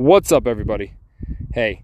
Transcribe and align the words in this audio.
What's 0.00 0.32
up, 0.32 0.46
everybody? 0.46 0.94
Hey, 1.52 1.82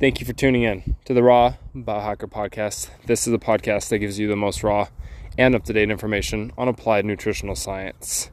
thank 0.00 0.18
you 0.18 0.24
for 0.24 0.32
tuning 0.32 0.62
in 0.62 0.96
to 1.04 1.12
the 1.12 1.22
Raw 1.22 1.56
Biohacker 1.76 2.26
Podcast. 2.26 2.88
This 3.04 3.26
is 3.26 3.34
a 3.34 3.38
podcast 3.38 3.90
that 3.90 3.98
gives 3.98 4.18
you 4.18 4.26
the 4.28 4.34
most 4.34 4.64
raw 4.64 4.88
and 5.36 5.54
up 5.54 5.62
to 5.64 5.74
date 5.74 5.90
information 5.90 6.52
on 6.56 6.68
applied 6.68 7.04
nutritional 7.04 7.54
science. 7.54 8.30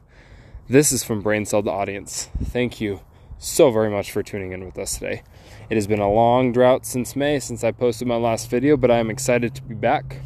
This 0.66 0.92
is 0.92 1.04
from 1.04 1.20
Brain 1.20 1.44
Cell 1.44 1.62
to 1.62 1.70
Audience. 1.70 2.30
Thank 2.42 2.80
you 2.80 3.02
so 3.36 3.70
very 3.70 3.90
much 3.90 4.10
for 4.10 4.22
tuning 4.22 4.52
in 4.52 4.64
with 4.64 4.78
us 4.78 4.94
today. 4.94 5.24
It 5.68 5.74
has 5.74 5.86
been 5.86 6.00
a 6.00 6.10
long 6.10 6.50
drought 6.50 6.86
since 6.86 7.14
May 7.14 7.38
since 7.38 7.62
I 7.62 7.70
posted 7.70 8.08
my 8.08 8.16
last 8.16 8.48
video, 8.48 8.78
but 8.78 8.90
I 8.90 8.96
am 8.96 9.10
excited 9.10 9.54
to 9.56 9.62
be 9.62 9.74
back. 9.74 10.22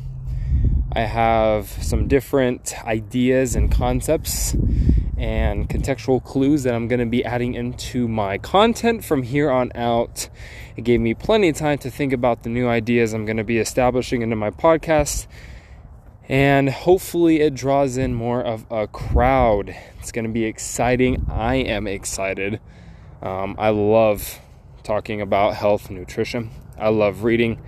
I 0.92 1.00
have 1.00 1.66
some 1.66 2.06
different 2.06 2.72
ideas 2.84 3.56
and 3.56 3.68
concepts 3.68 4.54
and 5.16 5.68
contextual 5.68 6.22
clues 6.22 6.64
that 6.64 6.74
I'm 6.74 6.88
going 6.88 7.00
to 7.00 7.06
be 7.06 7.24
adding 7.24 7.54
into 7.54 8.06
my 8.06 8.38
content 8.38 9.04
from 9.04 9.22
here 9.22 9.50
on 9.50 9.72
out. 9.74 10.28
It 10.76 10.82
gave 10.84 11.00
me 11.00 11.14
plenty 11.14 11.48
of 11.48 11.56
time 11.56 11.78
to 11.78 11.90
think 11.90 12.12
about 12.12 12.42
the 12.42 12.50
new 12.50 12.68
ideas 12.68 13.14
I'm 13.14 13.24
going 13.24 13.38
to 13.38 13.44
be 13.44 13.58
establishing 13.58 14.22
into 14.22 14.36
my 14.36 14.50
podcast. 14.50 15.26
And 16.28 16.68
hopefully, 16.68 17.40
it 17.40 17.54
draws 17.54 17.96
in 17.96 18.14
more 18.14 18.42
of 18.42 18.66
a 18.70 18.88
crowd. 18.88 19.74
It's 20.00 20.12
going 20.12 20.24
to 20.26 20.32
be 20.32 20.44
exciting. 20.44 21.26
I 21.30 21.56
am 21.56 21.86
excited. 21.86 22.60
Um, 23.22 23.54
I 23.58 23.70
love 23.70 24.40
talking 24.82 25.20
about 25.20 25.54
health 25.54 25.88
and 25.88 25.98
nutrition. 25.98 26.50
I 26.76 26.88
love 26.88 27.22
reading. 27.22 27.60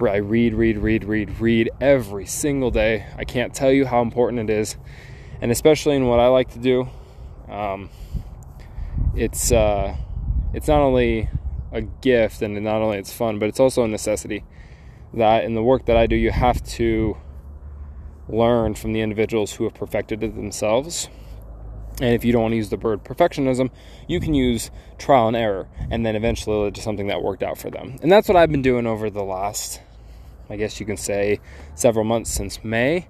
I 0.00 0.16
read, 0.16 0.54
read, 0.54 0.78
read, 0.78 1.04
read, 1.04 1.40
read 1.40 1.70
every 1.80 2.26
single 2.26 2.70
day. 2.70 3.06
I 3.16 3.24
can't 3.24 3.54
tell 3.54 3.72
you 3.72 3.86
how 3.86 4.02
important 4.02 4.50
it 4.50 4.52
is 4.52 4.76
and 5.40 5.50
especially 5.50 5.96
in 5.96 6.06
what 6.06 6.20
I 6.20 6.28
like 6.28 6.50
to 6.52 6.58
do, 6.58 6.88
um, 7.48 7.90
it's 9.14 9.52
uh, 9.52 9.96
it's 10.52 10.68
not 10.68 10.80
only 10.80 11.28
a 11.72 11.82
gift 11.82 12.42
and 12.42 12.54
not 12.62 12.80
only 12.80 12.98
it's 12.98 13.12
fun, 13.12 13.38
but 13.38 13.48
it's 13.48 13.60
also 13.60 13.84
a 13.84 13.88
necessity. 13.88 14.44
That 15.12 15.44
in 15.44 15.54
the 15.54 15.62
work 15.62 15.86
that 15.86 15.96
I 15.96 16.06
do, 16.06 16.16
you 16.16 16.30
have 16.30 16.62
to 16.64 17.16
learn 18.28 18.74
from 18.74 18.92
the 18.92 19.00
individuals 19.00 19.52
who 19.52 19.64
have 19.64 19.74
perfected 19.74 20.22
it 20.22 20.34
themselves. 20.34 21.08
And 22.00 22.12
if 22.14 22.24
you 22.24 22.32
don't 22.32 22.42
want 22.42 22.52
to 22.52 22.56
use 22.56 22.70
the 22.70 22.76
word 22.76 23.04
perfectionism, 23.04 23.70
you 24.08 24.18
can 24.18 24.34
use 24.34 24.70
trial 24.98 25.28
and 25.28 25.36
error, 25.36 25.68
and 25.90 26.04
then 26.04 26.16
eventually 26.16 26.72
to 26.72 26.80
something 26.80 27.06
that 27.06 27.22
worked 27.22 27.44
out 27.44 27.58
for 27.58 27.70
them. 27.70 27.98
And 28.02 28.10
that's 28.10 28.26
what 28.26 28.36
I've 28.36 28.50
been 28.50 28.62
doing 28.62 28.86
over 28.86 29.10
the 29.10 29.22
last, 29.22 29.80
I 30.50 30.56
guess 30.56 30.80
you 30.80 30.86
can 30.86 30.96
say, 30.96 31.38
several 31.76 32.04
months 32.04 32.32
since 32.32 32.64
May 32.64 33.06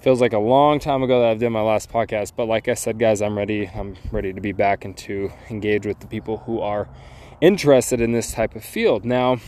feels 0.00 0.20
like 0.20 0.32
a 0.32 0.38
long 0.38 0.78
time 0.78 1.02
ago 1.02 1.20
that 1.20 1.28
I've 1.28 1.40
done 1.40 1.52
my 1.52 1.60
last 1.60 1.90
podcast, 1.90 2.32
but 2.34 2.46
like 2.46 2.68
I 2.68 2.74
said, 2.74 2.98
guys, 2.98 3.20
I'm 3.20 3.36
ready. 3.36 3.68
I'm 3.68 3.96
ready 4.10 4.32
to 4.32 4.40
be 4.40 4.52
back 4.52 4.84
and 4.84 4.96
to 4.98 5.30
engage 5.50 5.86
with 5.86 6.00
the 6.00 6.06
people 6.06 6.38
who 6.38 6.60
are 6.60 6.88
interested 7.40 8.00
in 8.00 8.12
this 8.12 8.32
type 8.32 8.56
of 8.56 8.64
field. 8.64 9.04
Now, 9.04 9.38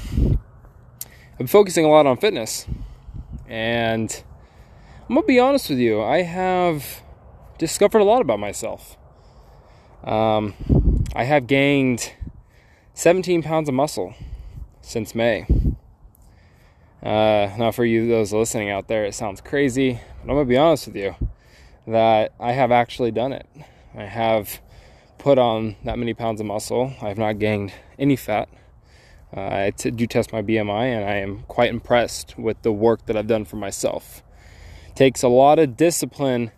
I'm 1.41 1.47
focusing 1.47 1.85
a 1.87 1.89
lot 1.89 2.07
on 2.07 2.19
fitness, 2.19 2.67
and 3.49 4.23
I'm 5.09 5.15
gonna 5.15 5.27
be 5.27 5.41
honest 5.41 5.71
with 5.71 5.79
you. 5.79 6.03
I 6.03 6.23
have 6.23 7.03
discovered 7.57 8.01
a 8.01 8.05
lot 8.05 8.21
about 8.21 8.39
myself. 8.39 8.99
Um, 10.05 11.05
I 11.15 11.25
have 11.25 11.47
gained 11.47 12.13
17 12.93 13.43
pounds 13.43 13.69
of 13.69 13.75
muscle 13.75 14.15
since 14.83 15.15
May. 15.15 15.47
Uh, 17.03 17.51
now, 17.59 17.73
for 17.73 17.85
you, 17.85 18.07
those 18.07 18.33
listening 18.33 18.71
out 18.71 18.87
there, 18.87 19.05
it 19.05 19.15
sounds 19.15 19.41
crazy, 19.41 20.01
but 20.21 20.31
I'm 20.31 20.37
gonna 20.37 20.45
be 20.45 20.57
honest 20.57 20.87
with 20.87 20.97
you 20.97 21.17
that 21.87 22.33
I 22.39 22.53
have 22.53 22.71
actually 22.71 23.11
done 23.11 23.33
it. 23.33 23.47
I 23.95 24.05
have 24.05 24.61
put 25.19 25.39
on 25.39 25.77
that 25.85 25.99
many 25.99 26.15
pounds 26.15 26.41
of 26.41 26.47
muscle. 26.47 26.95
I 27.03 27.09
have 27.09 27.19
not 27.19 27.39
gained 27.39 27.73
any 27.99 28.17
fat. 28.17 28.49
Uh, 29.37 29.41
I 29.41 29.73
t- 29.77 29.91
do 29.91 30.07
test 30.07 30.33
my 30.33 30.43
BMI, 30.43 30.85
and 30.85 31.05
I 31.05 31.17
am 31.17 31.43
quite 31.49 31.71
impressed 31.71 32.39
with 32.39 32.63
the 32.63 32.73
work 32.73 33.07
that 33.07 33.17
I've 33.17 33.27
done 33.27 33.45
for 33.45 33.57
myself. 33.57 34.23
It 34.89 34.97
takes 34.97 35.23
a 35.23 35.29
lot 35.29 35.59
of 35.59 35.77
discipline 35.77 36.53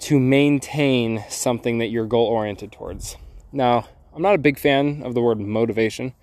to 0.00 0.18
maintain 0.18 1.24
something 1.28 1.78
that 1.78 1.88
you're 1.88 2.06
goal 2.06 2.26
oriented 2.26 2.72
towards. 2.72 3.16
Now, 3.52 3.86
I'm 4.14 4.22
not 4.22 4.34
a 4.34 4.38
big 4.38 4.58
fan 4.58 5.02
of 5.02 5.14
the 5.14 5.20
word 5.20 5.38
motivation. 5.38 6.14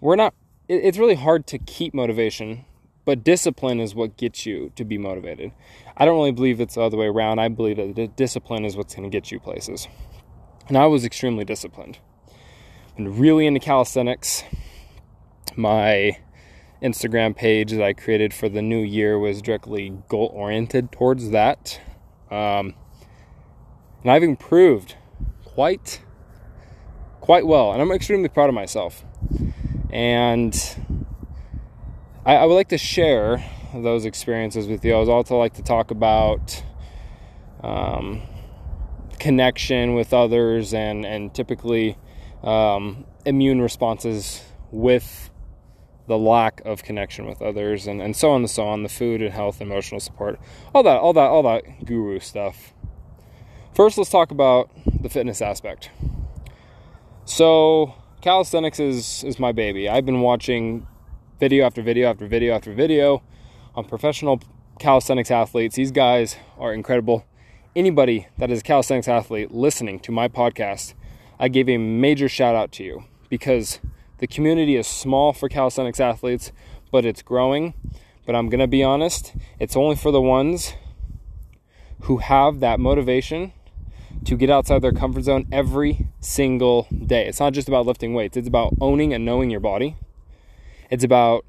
We're 0.00 0.16
not 0.16 0.34
it's 0.68 0.98
really 0.98 1.14
hard 1.14 1.46
to 1.48 1.58
keep 1.58 1.94
motivation, 1.94 2.64
but 3.04 3.22
discipline 3.22 3.80
is 3.80 3.94
what 3.94 4.16
gets 4.16 4.46
you 4.46 4.72
to 4.76 4.84
be 4.84 4.96
motivated. 4.96 5.52
I 5.96 6.04
don't 6.04 6.16
really 6.16 6.32
believe 6.32 6.60
it's 6.60 6.74
the 6.74 6.82
other 6.82 6.96
way 6.96 7.06
around. 7.06 7.38
I 7.38 7.48
believe 7.48 7.76
that 7.96 8.16
discipline 8.16 8.64
is 8.64 8.76
what's 8.76 8.94
going 8.94 9.08
to 9.08 9.14
get 9.14 9.30
you 9.30 9.38
places. 9.38 9.88
And 10.68 10.78
I 10.78 10.86
was 10.86 11.04
extremely 11.04 11.44
disciplined. 11.44 11.98
And 12.96 13.18
really 13.18 13.46
into 13.46 13.60
calisthenics. 13.60 14.44
My 15.56 16.18
Instagram 16.82 17.36
page 17.36 17.70
that 17.72 17.82
I 17.82 17.92
created 17.92 18.32
for 18.32 18.48
the 18.48 18.62
new 18.62 18.82
year 18.82 19.18
was 19.18 19.42
directly 19.42 19.98
goal 20.08 20.30
oriented 20.34 20.90
towards 20.90 21.30
that. 21.30 21.80
Um, 22.30 22.74
and 24.02 24.10
I've 24.10 24.22
improved 24.22 24.96
quite 25.44 26.00
quite 27.20 27.46
well 27.46 27.72
and 27.72 27.80
I'm 27.80 27.90
extremely 27.90 28.28
proud 28.28 28.48
of 28.48 28.54
myself. 28.54 29.04
And 29.94 30.52
I, 32.26 32.34
I 32.34 32.44
would 32.44 32.54
like 32.54 32.68
to 32.70 32.78
share 32.78 33.42
those 33.72 34.04
experiences 34.04 34.66
with 34.66 34.84
you. 34.84 34.94
I 34.94 34.98
would 34.98 35.08
also 35.08 35.38
like 35.38 35.54
to 35.54 35.62
talk 35.62 35.92
about 35.92 36.64
um, 37.62 38.22
connection 39.20 39.94
with 39.94 40.12
others 40.12 40.74
and, 40.74 41.06
and 41.06 41.32
typically 41.32 41.96
um, 42.42 43.06
immune 43.24 43.62
responses 43.62 44.42
with 44.72 45.30
the 46.08 46.18
lack 46.18 46.60
of 46.64 46.82
connection 46.82 47.26
with 47.26 47.40
others 47.40 47.86
and, 47.86 48.02
and 48.02 48.16
so 48.16 48.32
on 48.32 48.42
and 48.42 48.50
so 48.50 48.66
on 48.66 48.82
the 48.82 48.88
food 48.88 49.22
and 49.22 49.32
health 49.32 49.62
emotional 49.62 49.98
support 49.98 50.38
all 50.74 50.82
that 50.82 50.98
all 50.98 51.14
that 51.14 51.30
all 51.30 51.42
that 51.42 51.62
guru 51.86 52.20
stuff 52.20 52.74
first 53.74 53.96
let's 53.96 54.10
talk 54.10 54.30
about 54.30 54.68
the 55.00 55.08
fitness 55.08 55.40
aspect 55.40 55.90
so 57.24 57.94
calisthenics 58.24 58.80
is 58.80 59.22
is 59.24 59.38
my 59.38 59.52
baby. 59.52 59.86
I've 59.86 60.06
been 60.06 60.22
watching 60.22 60.86
video 61.38 61.66
after 61.66 61.82
video 61.82 62.08
after 62.08 62.26
video 62.26 62.54
after 62.54 62.72
video 62.72 63.22
on 63.74 63.84
professional 63.84 64.40
calisthenics 64.78 65.30
athletes. 65.30 65.76
These 65.76 65.90
guys 65.90 66.36
are 66.58 66.72
incredible. 66.72 67.26
Anybody 67.76 68.28
that 68.38 68.50
is 68.50 68.60
a 68.60 68.62
calisthenics 68.62 69.08
athlete 69.08 69.50
listening 69.50 70.00
to 70.00 70.10
my 70.10 70.28
podcast, 70.28 70.94
I 71.38 71.48
give 71.48 71.68
a 71.68 71.76
major 71.76 72.26
shout 72.26 72.54
out 72.54 72.72
to 72.72 72.82
you 72.82 73.04
because 73.28 73.78
the 74.20 74.26
community 74.26 74.74
is 74.76 74.86
small 74.86 75.34
for 75.34 75.50
calisthenics 75.50 76.00
athletes, 76.00 76.50
but 76.90 77.04
it's 77.04 77.20
growing. 77.20 77.74
But 78.24 78.34
I'm 78.34 78.48
going 78.48 78.60
to 78.60 78.66
be 78.66 78.82
honest, 78.82 79.34
it's 79.58 79.76
only 79.76 79.96
for 79.96 80.10
the 80.10 80.22
ones 80.22 80.72
who 82.04 82.16
have 82.16 82.60
that 82.60 82.80
motivation 82.80 83.52
to 84.24 84.34
get 84.34 84.48
outside 84.48 84.80
their 84.80 84.92
comfort 84.92 85.24
zone 85.24 85.46
every 85.52 86.06
single 86.24 86.86
day. 87.06 87.26
It's 87.26 87.40
not 87.40 87.52
just 87.52 87.68
about 87.68 87.86
lifting 87.86 88.14
weights, 88.14 88.36
it's 88.36 88.48
about 88.48 88.74
owning 88.80 89.12
and 89.12 89.24
knowing 89.24 89.50
your 89.50 89.60
body. 89.60 89.96
It's 90.90 91.04
about 91.04 91.44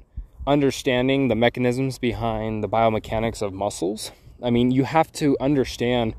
understanding 0.46 1.28
the 1.28 1.34
mechanisms 1.34 1.98
behind 1.98 2.62
the 2.62 2.68
biomechanics 2.68 3.42
of 3.42 3.52
muscles. 3.52 4.12
I 4.42 4.50
mean, 4.50 4.70
you 4.70 4.84
have 4.84 5.12
to 5.12 5.36
understand 5.40 6.14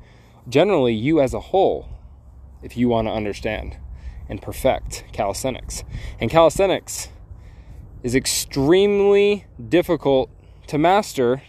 generally 0.48 0.94
you 0.94 1.20
as 1.20 1.34
a 1.34 1.40
whole 1.40 1.88
if 2.62 2.76
you 2.76 2.88
want 2.88 3.06
to 3.08 3.12
understand 3.12 3.76
and 4.28 4.42
perfect 4.42 5.04
calisthenics. 5.12 5.84
And 6.20 6.30
calisthenics 6.30 7.08
is 8.02 8.14
extremely 8.14 9.46
difficult 9.68 10.30
to 10.66 10.78
master 10.78 11.42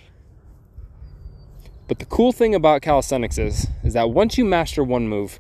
but 1.90 1.98
the 1.98 2.06
cool 2.06 2.32
thing 2.32 2.54
about 2.54 2.84
calisthenics 2.84 3.40
is, 3.40 3.66
is 3.84 3.94
that 3.94 4.12
once 4.12 4.38
you 4.38 4.46
master 4.46 4.84
one 4.84 5.10
move, 5.10 5.40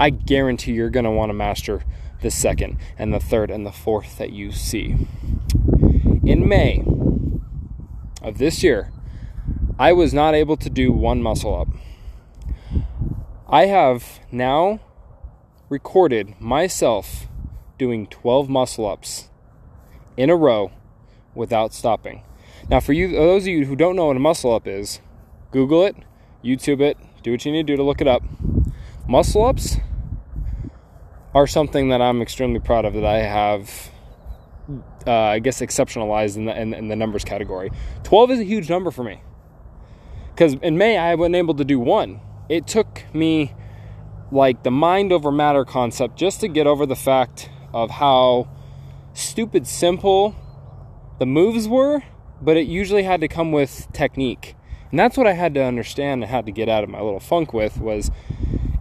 I 0.00 0.08
guarantee 0.08 0.72
you're 0.72 0.88
going 0.88 1.04
to 1.04 1.10
want 1.10 1.28
to 1.28 1.34
master 1.34 1.84
the 2.22 2.30
second 2.30 2.78
and 2.96 3.12
the 3.12 3.20
third 3.20 3.50
and 3.50 3.66
the 3.66 3.70
fourth 3.70 4.16
that 4.16 4.32
you 4.32 4.50
see. 4.50 4.96
In 6.24 6.48
May 6.48 6.82
of 8.22 8.38
this 8.38 8.62
year, 8.62 8.90
I 9.78 9.92
was 9.92 10.14
not 10.14 10.34
able 10.34 10.56
to 10.56 10.70
do 10.70 10.90
one 10.90 11.20
muscle 11.20 11.54
up. 11.54 11.68
I 13.46 13.66
have 13.66 14.20
now 14.32 14.80
recorded 15.68 16.34
myself 16.40 17.26
doing 17.76 18.06
12 18.06 18.48
muscle 18.48 18.86
ups 18.86 19.28
in 20.16 20.30
a 20.30 20.36
row 20.36 20.72
without 21.34 21.74
stopping. 21.74 22.22
Now, 22.70 22.80
for 22.80 22.94
you, 22.94 23.08
those 23.08 23.42
of 23.42 23.48
you 23.48 23.66
who 23.66 23.76
don't 23.76 23.96
know 23.96 24.06
what 24.06 24.16
a 24.16 24.20
muscle 24.20 24.54
up 24.54 24.66
is, 24.66 25.00
Google 25.50 25.84
it, 25.84 25.94
YouTube 26.42 26.80
it, 26.80 26.96
do 27.22 27.32
what 27.32 27.44
you 27.44 27.52
need 27.52 27.66
to 27.66 27.74
do 27.74 27.76
to 27.76 27.82
look 27.82 28.00
it 28.00 28.08
up. 28.08 28.22
Muscle 29.06 29.44
ups 29.44 29.76
are 31.34 31.46
something 31.46 31.90
that 31.90 32.02
I'm 32.02 32.22
extremely 32.22 32.60
proud 32.60 32.84
of 32.84 32.94
that 32.94 33.04
I 33.04 33.18
have, 33.18 33.90
uh, 35.06 35.12
I 35.12 35.38
guess, 35.38 35.60
exceptionalized 35.60 36.36
in 36.36 36.46
the, 36.46 36.60
in, 36.60 36.74
in 36.74 36.88
the 36.88 36.96
numbers 36.96 37.24
category. 37.24 37.70
12 38.02 38.32
is 38.32 38.40
a 38.40 38.44
huge 38.44 38.68
number 38.68 38.90
for 38.90 39.04
me. 39.04 39.22
Because 40.34 40.54
in 40.54 40.78
May, 40.78 40.96
I 40.96 41.14
wasn't 41.14 41.36
able 41.36 41.54
to 41.54 41.64
do 41.64 41.78
one. 41.78 42.20
It 42.48 42.66
took 42.66 43.04
me 43.12 43.54
like 44.32 44.62
the 44.62 44.70
mind 44.70 45.12
over 45.12 45.30
matter 45.30 45.64
concept 45.64 46.16
just 46.16 46.40
to 46.40 46.48
get 46.48 46.66
over 46.66 46.86
the 46.86 46.96
fact 46.96 47.50
of 47.72 47.90
how 47.90 48.48
stupid 49.12 49.66
simple 49.66 50.34
the 51.18 51.26
moves 51.26 51.68
were, 51.68 52.02
but 52.40 52.56
it 52.56 52.66
usually 52.66 53.02
had 53.02 53.20
to 53.20 53.28
come 53.28 53.52
with 53.52 53.88
technique. 53.92 54.56
And 54.90 54.98
that's 54.98 55.16
what 55.16 55.26
I 55.26 55.32
had 55.32 55.54
to 55.54 55.62
understand 55.62 56.22
and 56.22 56.30
had 56.30 56.46
to 56.46 56.52
get 56.52 56.68
out 56.68 56.82
of 56.82 56.90
my 56.90 57.00
little 57.00 57.20
funk 57.20 57.52
with 57.52 57.78
was 57.78 58.10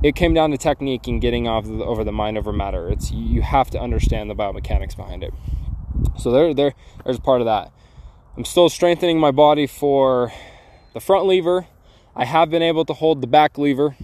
it 0.02 0.16
came 0.16 0.34
down 0.34 0.52
to 0.52 0.58
technique 0.58 1.08
and 1.08 1.22
getting 1.22 1.48
off 1.48 1.66
the, 1.66 1.84
over 1.84 2.04
the 2.04 2.12
mind 2.12 2.38
over 2.38 2.54
matter. 2.54 2.90
It's 2.90 3.12
you 3.12 3.42
have 3.42 3.70
to 3.72 3.80
understand 3.80 4.30
the 4.30 4.36
biomechanics 4.36 4.96
behind 4.96 5.24
it. 5.24 5.34
So 6.18 6.32
there, 6.32 6.54
there, 6.54 6.74
there's 7.04 7.20
part 7.20 7.42
of 7.42 7.46
that. 7.46 7.72
I'm 8.38 8.46
still 8.46 8.70
strengthening 8.70 9.20
my 9.20 9.32
body 9.32 9.68
for 9.68 10.32
the 10.94 11.00
front 11.00 11.26
lever. 11.26 11.68
I 12.16 12.26
have 12.26 12.50
been 12.50 12.62
able 12.62 12.86
to 12.86 12.94
hold 12.94 13.22
the 13.22 13.28
back 13.28 13.58
lever 13.58 13.96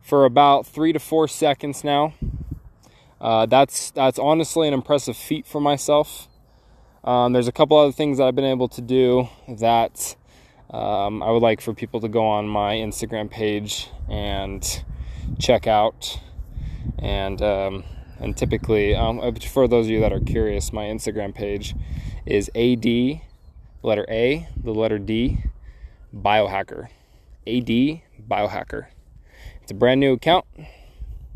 for 0.00 0.24
about 0.24 0.66
three 0.66 0.92
to 0.92 0.98
four 0.98 1.28
seconds 1.28 1.84
now. 1.84 2.14
Uh, 3.20 3.44
that's 3.44 3.90
that's 3.90 4.18
honestly 4.18 4.66
an 4.66 4.72
impressive 4.72 5.16
feat 5.16 5.46
for 5.46 5.60
myself. 5.60 6.28
Um, 7.04 7.32
there's 7.32 7.48
a 7.48 7.52
couple 7.52 7.76
other 7.76 7.92
things 7.92 8.18
that 8.18 8.26
I've 8.26 8.34
been 8.34 8.44
able 8.44 8.68
to 8.68 8.80
do 8.80 9.28
that 9.48 10.16
um, 10.70 11.22
I 11.22 11.30
would 11.30 11.42
like 11.42 11.60
for 11.60 11.74
people 11.74 12.00
to 12.00 12.08
go 12.08 12.26
on 12.26 12.48
my 12.48 12.76
Instagram 12.76 13.30
page 13.30 13.88
and 14.08 14.84
check 15.38 15.66
out. 15.66 16.20
And 16.98 17.40
um, 17.42 17.84
and 18.18 18.36
typically, 18.36 18.94
um, 18.94 19.20
uh, 19.20 19.32
for 19.32 19.66
those 19.66 19.86
of 19.86 19.90
you 19.90 20.00
that 20.00 20.12
are 20.12 20.20
curious, 20.20 20.72
my 20.72 20.84
Instagram 20.84 21.34
page 21.34 21.74
is 22.26 22.50
AD, 22.54 23.20
letter 23.82 24.06
A, 24.08 24.48
the 24.62 24.72
letter 24.72 24.98
D, 24.98 25.38
biohacker. 26.14 26.88
AD 27.46 28.00
biohacker. 28.28 28.86
It's 29.62 29.72
a 29.72 29.74
brand 29.74 30.00
new 30.00 30.12
account, 30.12 30.44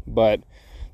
but 0.06 0.40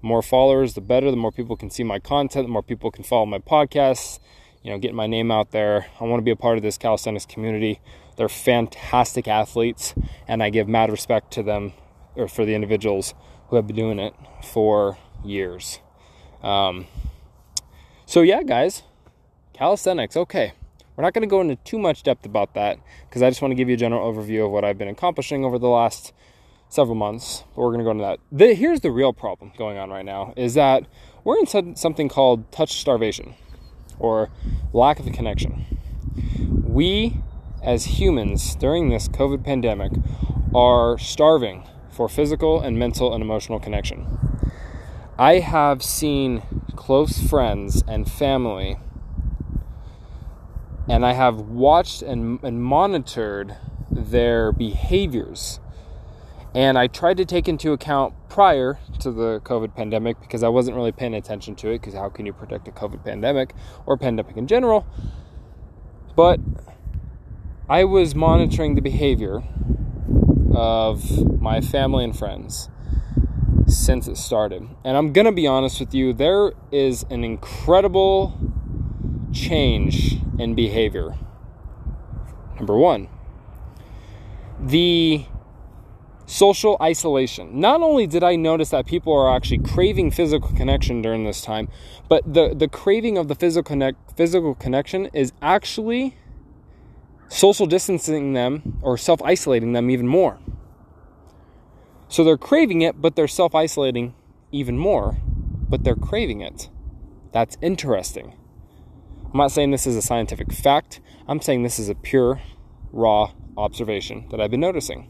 more 0.02 0.22
followers, 0.22 0.74
the 0.74 0.80
better. 0.80 1.10
The 1.10 1.16
more 1.16 1.32
people 1.32 1.56
can 1.56 1.70
see 1.70 1.82
my 1.82 1.98
content, 1.98 2.46
the 2.46 2.52
more 2.52 2.62
people 2.62 2.90
can 2.90 3.04
follow 3.04 3.26
my 3.26 3.38
podcasts. 3.38 4.18
You 4.62 4.70
know, 4.70 4.78
getting 4.78 4.96
my 4.96 5.06
name 5.06 5.30
out 5.30 5.52
there. 5.52 5.86
I 6.00 6.04
want 6.04 6.20
to 6.20 6.24
be 6.24 6.30
a 6.30 6.36
part 6.36 6.58
of 6.58 6.62
this 6.62 6.76
calisthenics 6.76 7.24
community. 7.26 7.80
They're 8.16 8.28
fantastic 8.28 9.26
athletes, 9.26 9.94
and 10.28 10.42
I 10.42 10.50
give 10.50 10.68
mad 10.68 10.90
respect 10.90 11.30
to 11.32 11.42
them, 11.42 11.72
or 12.14 12.28
for 12.28 12.44
the 12.44 12.54
individuals 12.54 13.14
who 13.48 13.56
have 13.56 13.66
been 13.66 13.76
doing 13.76 13.98
it 13.98 14.14
for 14.42 14.98
years. 15.24 15.80
Um, 16.42 16.86
so 18.06 18.22
yeah, 18.22 18.42
guys, 18.42 18.82
calisthenics. 19.52 20.16
Okay, 20.16 20.52
we're 20.96 21.04
not 21.04 21.14
going 21.14 21.22
to 21.22 21.28
go 21.28 21.40
into 21.40 21.56
too 21.56 21.78
much 21.78 22.02
depth 22.02 22.26
about 22.26 22.54
that 22.54 22.78
because 23.08 23.22
I 23.22 23.30
just 23.30 23.42
want 23.42 23.52
to 23.52 23.56
give 23.56 23.68
you 23.68 23.74
a 23.74 23.78
general 23.78 24.12
overview 24.12 24.46
of 24.46 24.50
what 24.50 24.64
I've 24.64 24.78
been 24.78 24.88
accomplishing 24.88 25.44
over 25.44 25.58
the 25.58 25.68
last 25.68 26.12
several 26.68 26.94
months. 26.94 27.44
But 27.54 27.62
we're 27.62 27.72
going 27.72 27.78
to 27.78 27.84
go 27.84 27.90
into 27.90 28.04
that. 28.04 28.18
The, 28.32 28.54
here's 28.54 28.80
the 28.80 28.90
real 28.90 29.12
problem 29.12 29.52
going 29.56 29.78
on 29.78 29.90
right 29.90 30.04
now 30.04 30.32
is 30.36 30.54
that 30.54 30.86
we're 31.24 31.38
in 31.38 31.76
something 31.76 32.08
called 32.08 32.50
touch 32.52 32.80
starvation 32.80 33.34
or 33.98 34.30
lack 34.72 34.98
of 34.98 35.06
a 35.06 35.10
connection. 35.10 35.66
We 36.62 37.16
as 37.62 37.84
humans 37.84 38.54
during 38.54 38.88
this 38.88 39.08
COVID 39.08 39.44
pandemic 39.44 39.92
are 40.54 40.98
starving 40.98 41.64
for 42.00 42.08
physical 42.08 42.62
and 42.62 42.78
mental 42.78 43.12
and 43.12 43.22
emotional 43.22 43.60
connection. 43.60 44.06
I 45.18 45.40
have 45.40 45.82
seen 45.82 46.42
close 46.74 47.20
friends 47.20 47.84
and 47.86 48.10
family 48.10 48.78
and 50.88 51.04
I 51.04 51.12
have 51.12 51.40
watched 51.40 52.00
and, 52.00 52.42
and 52.42 52.62
monitored 52.62 53.54
their 53.90 54.50
behaviors. 54.50 55.60
And 56.54 56.78
I 56.78 56.86
tried 56.86 57.18
to 57.18 57.26
take 57.26 57.48
into 57.48 57.72
account 57.72 58.14
prior 58.30 58.78
to 59.00 59.10
the 59.12 59.40
COVID 59.40 59.76
pandemic 59.76 60.22
because 60.22 60.42
I 60.42 60.48
wasn't 60.48 60.78
really 60.78 60.92
paying 60.92 61.12
attention 61.12 61.54
to 61.56 61.68
it 61.68 61.82
because 61.82 61.92
how 61.92 62.08
can 62.08 62.24
you 62.24 62.32
predict 62.32 62.66
a 62.66 62.72
COVID 62.72 63.04
pandemic 63.04 63.52
or 63.84 63.98
pandemic 63.98 64.38
in 64.38 64.46
general? 64.46 64.86
But 66.16 66.40
I 67.68 67.84
was 67.84 68.14
monitoring 68.14 68.74
the 68.74 68.80
behavior 68.80 69.42
of 70.52 71.40
my 71.40 71.60
family 71.60 72.04
and 72.04 72.16
friends 72.16 72.68
since 73.66 74.08
it 74.08 74.16
started. 74.16 74.68
And 74.84 74.96
I'm 74.96 75.12
going 75.12 75.26
to 75.26 75.32
be 75.32 75.46
honest 75.46 75.80
with 75.80 75.94
you, 75.94 76.12
there 76.12 76.52
is 76.72 77.04
an 77.10 77.24
incredible 77.24 78.38
change 79.32 80.16
in 80.38 80.54
behavior. 80.54 81.16
Number 82.56 82.76
one, 82.76 83.08
the 84.58 85.24
social 86.26 86.76
isolation. 86.80 87.58
Not 87.58 87.82
only 87.82 88.06
did 88.06 88.22
I 88.22 88.36
notice 88.36 88.70
that 88.70 88.86
people 88.86 89.12
are 89.12 89.34
actually 89.34 89.58
craving 89.58 90.12
physical 90.12 90.50
connection 90.50 91.02
during 91.02 91.24
this 91.24 91.42
time, 91.42 91.68
but 92.08 92.32
the, 92.32 92.54
the 92.54 92.68
craving 92.68 93.18
of 93.18 93.26
the 93.26 93.34
physical 93.34 93.68
connect, 93.68 94.16
physical 94.16 94.54
connection 94.54 95.06
is 95.06 95.32
actually 95.42 96.16
social 97.30 97.64
distancing 97.64 98.34
them 98.34 98.78
or 98.82 98.98
self 98.98 99.22
isolating 99.22 99.72
them 99.72 99.88
even 99.88 100.06
more. 100.06 100.38
So 102.08 102.24
they're 102.24 102.36
craving 102.36 102.82
it, 102.82 103.00
but 103.00 103.16
they're 103.16 103.28
self 103.28 103.54
isolating 103.54 104.14
even 104.52 104.76
more, 104.76 105.16
but 105.68 105.84
they're 105.84 105.94
craving 105.94 106.42
it. 106.42 106.68
That's 107.32 107.56
interesting. 107.62 108.34
I'm 109.32 109.38
not 109.38 109.52
saying 109.52 109.70
this 109.70 109.86
is 109.86 109.96
a 109.96 110.02
scientific 110.02 110.52
fact, 110.52 111.00
I'm 111.28 111.40
saying 111.40 111.62
this 111.62 111.78
is 111.78 111.88
a 111.88 111.94
pure, 111.94 112.40
raw 112.90 113.32
observation 113.56 114.26
that 114.30 114.40
I've 114.40 114.50
been 114.50 114.60
noticing. 114.60 115.08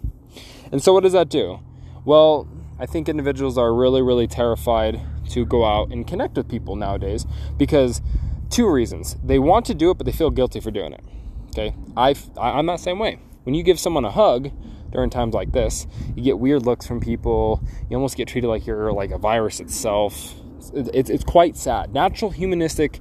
And 0.70 0.82
so, 0.82 0.92
what 0.92 1.02
does 1.02 1.14
that 1.14 1.30
do? 1.30 1.60
Well, 2.04 2.46
I 2.78 2.84
think 2.84 3.08
individuals 3.08 3.56
are 3.56 3.74
really, 3.74 4.02
really 4.02 4.26
terrified 4.26 5.00
to 5.30 5.46
go 5.46 5.64
out 5.64 5.90
and 5.90 6.06
connect 6.06 6.36
with 6.36 6.48
people 6.48 6.76
nowadays 6.76 7.24
because 7.56 8.02
two 8.50 8.70
reasons. 8.70 9.16
They 9.24 9.38
want 9.38 9.64
to 9.66 9.74
do 9.74 9.90
it, 9.90 9.96
but 9.96 10.04
they 10.04 10.12
feel 10.12 10.30
guilty 10.30 10.60
for 10.60 10.70
doing 10.70 10.92
it. 10.92 11.04
Okay, 11.50 11.74
I, 11.96 12.14
I'm 12.40 12.66
that 12.66 12.80
same 12.80 12.98
way. 12.98 13.18
When 13.44 13.54
you 13.54 13.62
give 13.62 13.78
someone 13.78 14.04
a 14.04 14.10
hug 14.10 14.50
during 14.90 15.10
times 15.10 15.34
like 15.34 15.52
this, 15.52 15.86
you 16.14 16.22
get 16.22 16.38
weird 16.38 16.64
looks 16.64 16.86
from 16.86 17.00
people. 17.00 17.62
You 17.88 17.96
almost 17.96 18.16
get 18.16 18.28
treated 18.28 18.48
like 18.48 18.66
you're 18.66 18.92
like 18.92 19.10
a 19.10 19.18
virus 19.18 19.60
itself. 19.60 20.34
It's, 20.74 20.90
it's, 20.94 21.10
it's 21.10 21.24
quite 21.24 21.56
sad. 21.56 21.92
Natural 21.92 22.30
humanistic 22.30 23.00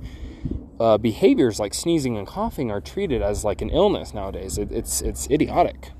uh, 0.80 0.98
behaviors 0.98 1.60
like 1.60 1.74
sneezing 1.74 2.18
and 2.18 2.26
coughing 2.26 2.72
are 2.72 2.82
treated 2.82 3.22
as 3.22 3.44
like 3.44 3.62
an 3.62 3.70
illness 3.70 4.14
nowadays. 4.14 4.58
It, 4.58 4.72
it's 4.72 5.02
it's 5.02 5.30
idiotic. 5.30 5.92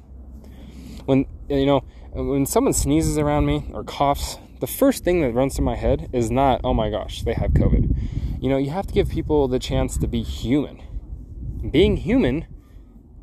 When 1.06 1.26
you 1.50 1.66
know 1.66 1.84
when 2.12 2.46
someone 2.46 2.74
sneezes 2.74 3.18
around 3.18 3.46
me 3.46 3.70
or 3.74 3.84
coughs, 3.84 4.38
the 4.60 4.68
first 4.68 5.04
thing 5.04 5.22
that 5.22 5.34
runs 5.34 5.56
through 5.56 5.66
my 5.66 5.76
head 5.76 6.10
is 6.12 6.32
not, 6.32 6.62
oh 6.64 6.74
my 6.74 6.90
gosh, 6.90 7.22
they 7.24 7.34
have 7.34 7.52
COVID. 7.52 8.42
You 8.42 8.50
know, 8.50 8.58
you 8.58 8.72
have 8.72 8.88
to 8.88 8.94
give 8.94 9.10
people 9.10 9.48
the 9.48 9.60
chance 9.60 9.98
to 9.98 10.08
be 10.08 10.24
human. 10.24 10.82
Being 11.72 11.98
human 11.98 12.46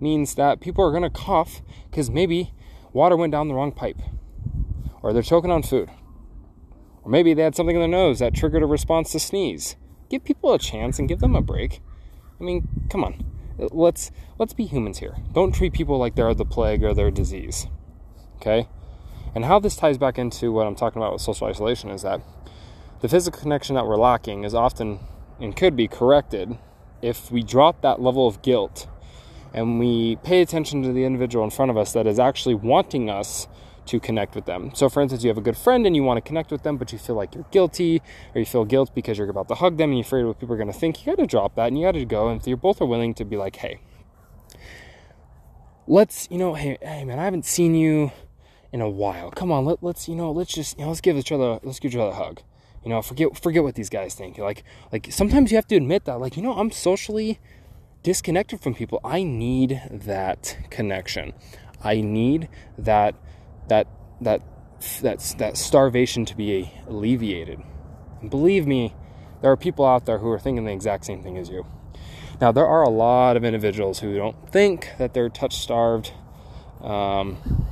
means 0.00 0.34
that 0.34 0.60
people 0.60 0.84
are 0.84 0.90
going 0.90 1.02
to 1.02 1.10
cough 1.10 1.62
because 1.90 2.10
maybe 2.10 2.52
water 2.92 3.16
went 3.16 3.32
down 3.32 3.48
the 3.48 3.54
wrong 3.54 3.72
pipe, 3.72 4.00
or 5.02 5.12
they're 5.12 5.22
choking 5.22 5.50
on 5.50 5.62
food, 5.62 5.90
or 7.02 7.10
maybe 7.10 7.34
they 7.34 7.42
had 7.42 7.54
something 7.54 7.76
in 7.76 7.80
their 7.80 7.88
nose 7.88 8.18
that 8.18 8.34
triggered 8.34 8.62
a 8.62 8.66
response 8.66 9.12
to 9.12 9.18
sneeze 9.18 9.76
give 10.08 10.24
people 10.24 10.52
a 10.52 10.58
chance 10.58 10.98
and 10.98 11.08
give 11.08 11.20
them 11.20 11.36
a 11.36 11.42
break. 11.42 11.80
I 12.40 12.44
mean, 12.44 12.68
come 12.90 13.04
on. 13.04 13.24
Let's 13.58 14.10
let's 14.38 14.52
be 14.52 14.66
humans 14.66 14.98
here. 14.98 15.16
Don't 15.32 15.54
treat 15.54 15.72
people 15.72 15.98
like 15.98 16.14
they're 16.14 16.34
the 16.34 16.44
plague 16.44 16.84
or 16.84 16.92
their 16.92 17.10
disease. 17.10 17.66
Okay? 18.36 18.68
And 19.34 19.46
how 19.46 19.58
this 19.58 19.76
ties 19.76 19.98
back 19.98 20.18
into 20.18 20.52
what 20.52 20.66
I'm 20.66 20.74
talking 20.74 21.00
about 21.00 21.12
with 21.12 21.22
social 21.22 21.46
isolation 21.46 21.90
is 21.90 22.02
that 22.02 22.20
the 23.00 23.08
physical 23.08 23.40
connection 23.40 23.74
that 23.74 23.86
we're 23.86 23.96
lacking 23.96 24.44
is 24.44 24.54
often 24.54 25.00
and 25.40 25.56
could 25.56 25.76
be 25.76 25.88
corrected 25.88 26.58
if 27.02 27.30
we 27.30 27.42
drop 27.42 27.82
that 27.82 28.00
level 28.00 28.26
of 28.26 28.42
guilt 28.42 28.88
and 29.52 29.78
we 29.78 30.16
pay 30.16 30.42
attention 30.42 30.82
to 30.82 30.92
the 30.92 31.04
individual 31.04 31.44
in 31.44 31.50
front 31.50 31.70
of 31.70 31.76
us 31.76 31.92
that 31.92 32.06
is 32.06 32.18
actually 32.18 32.54
wanting 32.54 33.08
us 33.08 33.48
to 33.86 34.00
connect 34.00 34.34
with 34.34 34.46
them. 34.46 34.72
So, 34.74 34.88
for 34.88 35.00
instance, 35.00 35.22
you 35.22 35.28
have 35.28 35.38
a 35.38 35.42
good 35.42 35.56
friend 35.56 35.86
and 35.86 35.94
you 35.94 36.02
want 36.02 36.18
to 36.18 36.20
connect 36.20 36.50
with 36.50 36.62
them, 36.62 36.76
but 36.76 36.92
you 36.92 36.98
feel 36.98 37.14
like 37.14 37.34
you're 37.34 37.46
guilty 37.50 38.02
or 38.34 38.40
you 38.40 38.44
feel 38.44 38.64
guilt 38.64 38.94
because 38.94 39.16
you're 39.16 39.28
about 39.30 39.48
to 39.48 39.54
hug 39.54 39.76
them 39.76 39.90
and 39.90 39.98
you're 39.98 40.04
afraid 40.04 40.22
of 40.22 40.28
what 40.28 40.40
people 40.40 40.54
are 40.54 40.58
going 40.58 40.72
to 40.72 40.78
think. 40.78 41.00
You 41.00 41.12
got 41.12 41.22
to 41.22 41.26
drop 41.26 41.54
that 41.54 41.68
and 41.68 41.78
you 41.78 41.86
got 41.86 41.92
to 41.92 42.04
go. 42.04 42.28
And 42.28 42.40
if 42.40 42.46
you're 42.46 42.56
both 42.56 42.80
are 42.80 42.86
willing 42.86 43.14
to 43.14 43.24
be 43.24 43.36
like, 43.36 43.56
hey, 43.56 43.80
let's, 45.86 46.28
you 46.30 46.38
know, 46.38 46.54
hey, 46.54 46.76
hey, 46.82 47.04
man, 47.04 47.18
I 47.18 47.24
haven't 47.24 47.46
seen 47.46 47.74
you 47.74 48.10
in 48.72 48.80
a 48.80 48.90
while. 48.90 49.30
Come 49.30 49.52
on, 49.52 49.64
let, 49.64 49.82
let's, 49.82 50.08
you 50.08 50.16
know, 50.16 50.32
let's 50.32 50.52
just, 50.52 50.78
you 50.78 50.84
know, 50.84 50.90
let's 50.90 51.00
give 51.00 51.16
each 51.16 51.32
other, 51.32 51.60
let's 51.62 51.78
give 51.78 51.92
each 51.92 51.98
other 51.98 52.10
a 52.10 52.14
hug. 52.14 52.40
You 52.86 52.90
know, 52.90 53.02
forget, 53.02 53.36
forget 53.36 53.64
what 53.64 53.74
these 53.74 53.88
guys 53.88 54.14
think. 54.14 54.38
Like, 54.38 54.62
like 54.92 55.08
sometimes 55.10 55.50
you 55.50 55.56
have 55.56 55.66
to 55.66 55.74
admit 55.74 56.04
that, 56.04 56.20
like, 56.20 56.36
you 56.36 56.42
know, 56.44 56.52
I'm 56.52 56.70
socially 56.70 57.40
disconnected 58.04 58.60
from 58.60 58.76
people. 58.76 59.00
I 59.02 59.24
need 59.24 59.82
that 59.90 60.56
connection. 60.70 61.32
I 61.82 62.00
need 62.00 62.48
that 62.78 63.16
that 63.66 63.88
that 64.20 64.40
that 65.02 65.34
that 65.38 65.56
starvation 65.56 66.24
to 66.26 66.36
be 66.36 66.72
alleviated. 66.86 67.60
And 68.20 68.30
believe 68.30 68.68
me, 68.68 68.94
there 69.42 69.50
are 69.50 69.56
people 69.56 69.84
out 69.84 70.06
there 70.06 70.18
who 70.18 70.30
are 70.30 70.38
thinking 70.38 70.64
the 70.64 70.70
exact 70.70 71.06
same 71.06 71.24
thing 71.24 71.36
as 71.38 71.48
you. 71.48 71.66
Now, 72.40 72.52
there 72.52 72.68
are 72.68 72.84
a 72.84 72.88
lot 72.88 73.36
of 73.36 73.44
individuals 73.44 73.98
who 73.98 74.14
don't 74.14 74.48
think 74.48 74.90
that 74.98 75.12
they're 75.12 75.28
touch 75.28 75.56
starved. 75.56 76.12
Um, 76.80 77.66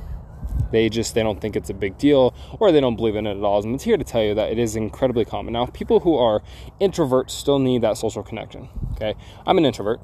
They 0.75 0.89
just 0.89 1.15
they 1.15 1.23
don't 1.23 1.39
think 1.39 1.55
it's 1.55 1.69
a 1.69 1.73
big 1.73 1.97
deal 1.97 2.35
or 2.59 2.73
they 2.73 2.81
don't 2.81 2.97
believe 2.97 3.15
in 3.15 3.25
it 3.25 3.37
at 3.37 3.43
all. 3.45 3.63
And 3.63 3.73
it's 3.73 3.85
here 3.85 3.95
to 3.95 4.03
tell 4.03 4.21
you 4.21 4.35
that 4.35 4.51
it 4.51 4.59
is 4.59 4.75
incredibly 4.75 5.23
common. 5.23 5.53
Now, 5.53 5.67
people 5.67 6.01
who 6.01 6.17
are 6.17 6.43
introverts 6.81 7.29
still 7.29 7.59
need 7.59 7.81
that 7.83 7.97
social 7.97 8.23
connection. 8.23 8.67
Okay, 8.91 9.15
I'm 9.47 9.57
an 9.57 9.65
introvert. 9.65 10.01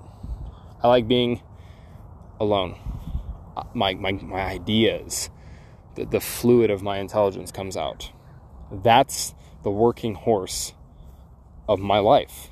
I 0.82 0.88
like 0.88 1.10
being 1.10 1.42
alone. 2.40 2.80
Uh, 3.58 3.64
my 3.74 3.96
my 3.96 4.14
my 4.14 4.40
ideas, 4.40 5.30
the, 5.96 6.06
the 6.06 6.22
fluid 6.22 6.72
of 6.72 6.82
my 6.82 7.00
intelligence 7.00 7.52
comes 7.52 7.76
out. 7.76 8.14
That's 8.72 9.36
the 9.64 9.72
working 9.72 10.16
horse 10.16 10.72
of 11.68 11.82
my 11.82 12.00
life. 12.00 12.48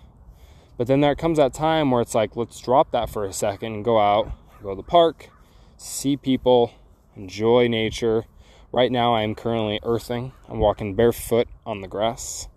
But 0.77 0.87
then 0.87 0.99
there 0.99 1.15
comes 1.15 1.37
that 1.37 1.53
time 1.53 1.89
where 1.91 2.01
it's 2.01 2.15
like, 2.15 2.35
let's 2.35 2.59
drop 2.59 2.91
that 2.91 3.09
for 3.09 3.23
a 3.23 3.31
second 3.31 3.75
and 3.75 3.85
go 3.85 3.97
out, 3.97 4.29
go 4.61 4.71
to 4.71 4.75
the 4.75 4.83
park, 4.83 5.29
see 5.77 6.17
people, 6.17 6.73
enjoy 7.19 7.67
nature. 7.67 8.23
Right 8.71 8.91
now, 8.91 9.13
I 9.13 9.23
am 9.23 9.35
currently 9.35 9.79
earthing. 9.83 10.31
I'm 10.47 10.59
walking 10.59 10.95
barefoot 10.95 11.47
on 11.65 11.81
the 11.81 11.87
grass. 11.87 12.47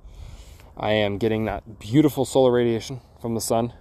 I 0.77 0.93
am 0.93 1.19
getting 1.19 1.47
that 1.47 1.81
beautiful 1.81 2.25
solar 2.25 2.53
radiation 2.53 3.01
from 3.21 3.35
the 3.35 3.41
sun. 3.41 3.73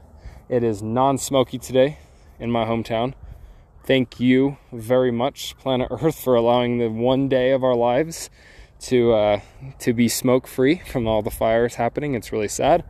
It 0.49 0.63
is 0.63 0.81
non 0.81 1.17
smoky 1.17 1.59
today 1.59 1.99
in 2.39 2.51
my 2.51 2.65
hometown. 2.65 3.13
Thank 3.85 4.19
you 4.19 4.57
very 4.71 5.11
much, 5.11 5.55
Planet 5.57 5.87
Earth, 5.91 6.19
for 6.19 6.35
allowing 6.35 6.79
the 6.79 6.89
one 6.89 7.29
day 7.29 7.51
of 7.51 7.63
our 7.63 7.75
lives 7.75 8.29
to 8.81 9.13
uh, 9.13 9.41
to 9.79 9.93
be 9.93 10.07
smoke 10.07 10.47
free 10.47 10.81
from 10.87 11.07
all 11.07 11.21
the 11.21 11.31
fires 11.31 11.75
happening. 11.75 12.15
It's 12.15 12.31
really 12.31 12.47
sad, 12.47 12.83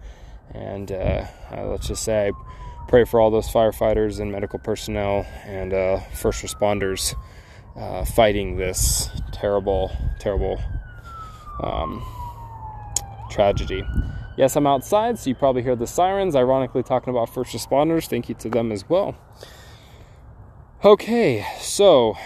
and 0.53 0.91
uh, 0.91 1.25
uh, 1.51 1.65
let's 1.67 1.87
just 1.87 2.03
say 2.03 2.29
I 2.29 2.31
pray 2.87 3.03
for 3.03 3.19
all 3.19 3.31
those 3.31 3.49
firefighters 3.49 4.19
and 4.19 4.31
medical 4.31 4.59
personnel 4.59 5.25
and 5.45 5.73
uh, 5.73 5.99
first 6.13 6.43
responders 6.43 7.15
uh, 7.75 8.05
fighting 8.05 8.57
this 8.57 9.09
terrible, 9.31 9.91
terrible 10.19 10.59
um, 11.61 12.05
tragedy. 13.29 13.83
Yes, 14.37 14.55
I'm 14.55 14.65
outside, 14.67 15.19
so 15.19 15.29
you 15.29 15.35
probably 15.35 15.61
hear 15.61 15.75
the 15.75 15.87
sirens. 15.87 16.35
Ironically, 16.35 16.83
talking 16.83 17.11
about 17.11 17.29
first 17.29 17.53
responders. 17.53 18.07
Thank 18.07 18.29
you 18.29 18.35
to 18.35 18.49
them 18.49 18.71
as 18.71 18.87
well. 18.89 19.15
Okay, 20.83 21.45
so 21.59 22.17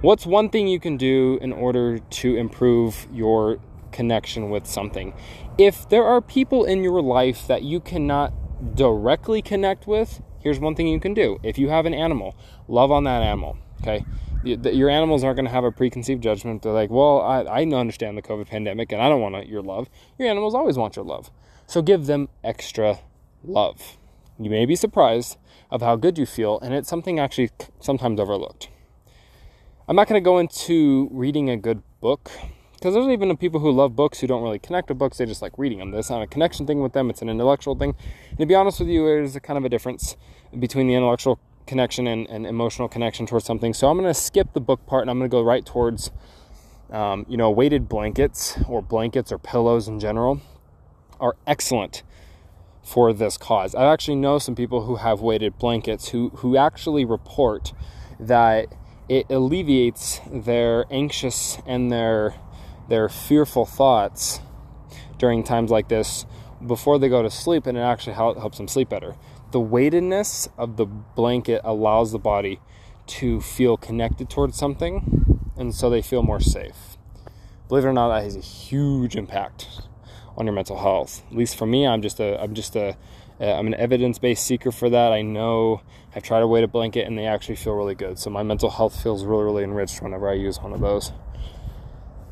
what's 0.00 0.24
one 0.24 0.48
thing 0.48 0.66
you 0.66 0.80
can 0.80 0.96
do 0.96 1.38
in 1.42 1.52
order 1.52 1.98
to 1.98 2.36
improve 2.36 3.06
your 3.12 3.58
connection 3.92 4.50
with 4.50 4.66
something? 4.66 5.12
If 5.58 5.88
there 5.88 6.04
are 6.04 6.20
people 6.20 6.64
in 6.64 6.82
your 6.82 7.02
life 7.02 7.46
that 7.48 7.62
you 7.62 7.80
cannot 7.80 8.32
directly 8.74 9.42
connect 9.42 9.86
with, 9.86 10.22
here's 10.40 10.58
one 10.58 10.74
thing 10.74 10.86
you 10.86 11.00
can 11.00 11.12
do. 11.12 11.38
If 11.42 11.58
you 11.58 11.68
have 11.68 11.86
an 11.86 11.94
animal, 11.94 12.34
love 12.68 12.90
on 12.90 13.04
that 13.04 13.22
animal. 13.22 13.58
Okay. 13.82 14.04
Your 14.44 14.88
animals 14.88 15.24
aren't 15.24 15.36
going 15.36 15.46
to 15.46 15.52
have 15.52 15.64
a 15.64 15.72
preconceived 15.72 16.22
judgment. 16.22 16.62
They're 16.62 16.72
like, 16.72 16.90
well, 16.90 17.20
I, 17.20 17.42
I 17.42 17.62
understand 17.64 18.16
the 18.16 18.22
COVID 18.22 18.46
pandemic 18.46 18.92
and 18.92 19.02
I 19.02 19.08
don't 19.08 19.20
want 19.20 19.48
your 19.48 19.62
love. 19.62 19.88
Your 20.18 20.28
animals 20.28 20.54
always 20.54 20.76
want 20.76 20.94
your 20.94 21.04
love. 21.04 21.30
So 21.66 21.82
give 21.82 22.06
them 22.06 22.28
extra 22.44 23.00
love. 23.42 23.96
You 24.38 24.50
may 24.50 24.66
be 24.66 24.76
surprised 24.76 25.36
of 25.70 25.82
how 25.82 25.96
good 25.96 26.16
you 26.18 26.26
feel, 26.26 26.60
and 26.60 26.74
it's 26.74 26.88
something 26.88 27.18
actually 27.18 27.50
sometimes 27.80 28.20
overlooked. 28.20 28.68
I'm 29.88 29.96
not 29.96 30.08
going 30.08 30.20
to 30.20 30.24
go 30.24 30.38
into 30.38 31.08
reading 31.10 31.48
a 31.50 31.56
good 31.56 31.82
book 32.00 32.30
because 32.74 32.94
there's 32.94 33.08
even 33.08 33.36
people 33.36 33.60
who 33.60 33.72
love 33.72 33.96
books 33.96 34.20
who 34.20 34.26
don't 34.26 34.42
really 34.42 34.58
connect 34.58 34.90
with 34.90 34.98
books. 34.98 35.16
They 35.16 35.26
just 35.26 35.42
like 35.42 35.58
reading 35.58 35.78
them. 35.78 35.90
There's 35.90 36.10
not 36.10 36.22
a 36.22 36.26
connection 36.26 36.66
thing 36.66 36.82
with 36.82 36.92
them. 36.92 37.08
It's 37.08 37.22
an 37.22 37.28
intellectual 37.28 37.74
thing. 37.74 37.96
And 38.30 38.38
to 38.38 38.46
be 38.46 38.54
honest 38.54 38.78
with 38.78 38.88
you, 38.88 39.04
there's 39.06 39.34
a 39.34 39.40
kind 39.40 39.56
of 39.56 39.64
a 39.64 39.68
difference 39.68 40.16
between 40.56 40.86
the 40.86 40.94
intellectual 40.94 41.40
connection 41.66 42.06
and, 42.06 42.26
and 42.28 42.46
emotional 42.46 42.88
connection 42.88 43.26
towards 43.26 43.44
something. 43.44 43.74
So 43.74 43.88
I'm 43.88 43.98
going 43.98 44.12
to 44.12 44.18
skip 44.18 44.52
the 44.52 44.60
book 44.60 44.86
part 44.86 45.02
and 45.02 45.10
I'm 45.10 45.18
going 45.18 45.30
to 45.30 45.34
go 45.34 45.42
right 45.42 45.64
towards, 45.64 46.10
um, 46.90 47.26
you 47.28 47.36
know, 47.36 47.50
weighted 47.50 47.88
blankets 47.88 48.58
or 48.68 48.82
blankets 48.82 49.32
or 49.32 49.38
pillows 49.38 49.88
in 49.88 50.00
general 50.00 50.40
are 51.20 51.36
excellent 51.46 52.02
for 52.82 53.12
this 53.12 53.36
cause. 53.36 53.74
I 53.74 53.92
actually 53.92 54.16
know 54.16 54.38
some 54.38 54.54
people 54.54 54.84
who 54.84 54.96
have 54.96 55.20
weighted 55.20 55.58
blankets 55.58 56.10
who, 56.10 56.30
who 56.36 56.56
actually 56.56 57.04
report 57.04 57.72
that 58.20 58.72
it 59.08 59.26
alleviates 59.30 60.20
their 60.30 60.84
anxious 60.90 61.58
and 61.66 61.92
their 61.92 62.34
their 62.88 63.08
fearful 63.08 63.66
thoughts 63.66 64.40
during 65.18 65.42
times 65.42 65.70
like 65.70 65.88
this 65.88 66.24
before 66.64 66.98
they 66.98 67.08
go 67.08 67.22
to 67.22 67.30
sleep 67.30 67.66
and 67.66 67.76
it 67.76 67.80
actually 67.80 68.14
helps 68.14 68.58
them 68.58 68.68
sleep 68.68 68.88
better 68.88 69.16
the 69.52 69.60
weightedness 69.60 70.48
of 70.58 70.76
the 70.76 70.86
blanket 70.86 71.60
allows 71.64 72.12
the 72.12 72.18
body 72.18 72.60
to 73.06 73.40
feel 73.40 73.76
connected 73.76 74.28
towards 74.28 74.56
something, 74.56 75.40
and 75.56 75.74
so 75.74 75.88
they 75.88 76.02
feel 76.02 76.22
more 76.22 76.40
safe. 76.40 76.96
Believe 77.68 77.84
it 77.84 77.88
or 77.88 77.92
not, 77.92 78.08
that 78.08 78.24
has 78.24 78.36
a 78.36 78.40
huge 78.40 79.16
impact 79.16 79.68
on 80.36 80.46
your 80.46 80.54
mental 80.54 80.78
health. 80.78 81.22
At 81.30 81.36
least 81.36 81.56
for 81.56 81.66
me, 81.66 81.86
I'm 81.86 82.02
just 82.02 82.20
a 82.20 82.40
I'm 82.40 82.54
just 82.54 82.76
a 82.76 82.96
I'm 83.40 83.66
an 83.66 83.74
evidence-based 83.74 84.44
seeker 84.44 84.72
for 84.72 84.88
that. 84.90 85.12
I 85.12 85.22
know 85.22 85.82
I've 86.14 86.22
tried 86.22 86.42
a 86.42 86.46
weighted 86.46 86.72
blanket 86.72 87.06
and 87.06 87.18
they 87.18 87.26
actually 87.26 87.56
feel 87.56 87.74
really 87.74 87.94
good. 87.94 88.18
So 88.18 88.30
my 88.30 88.42
mental 88.42 88.70
health 88.70 89.00
feels 89.02 89.24
really 89.24 89.44
really 89.44 89.64
enriched 89.64 90.02
whenever 90.02 90.28
I 90.28 90.34
use 90.34 90.60
one 90.60 90.72
of 90.72 90.80
those. 90.80 91.12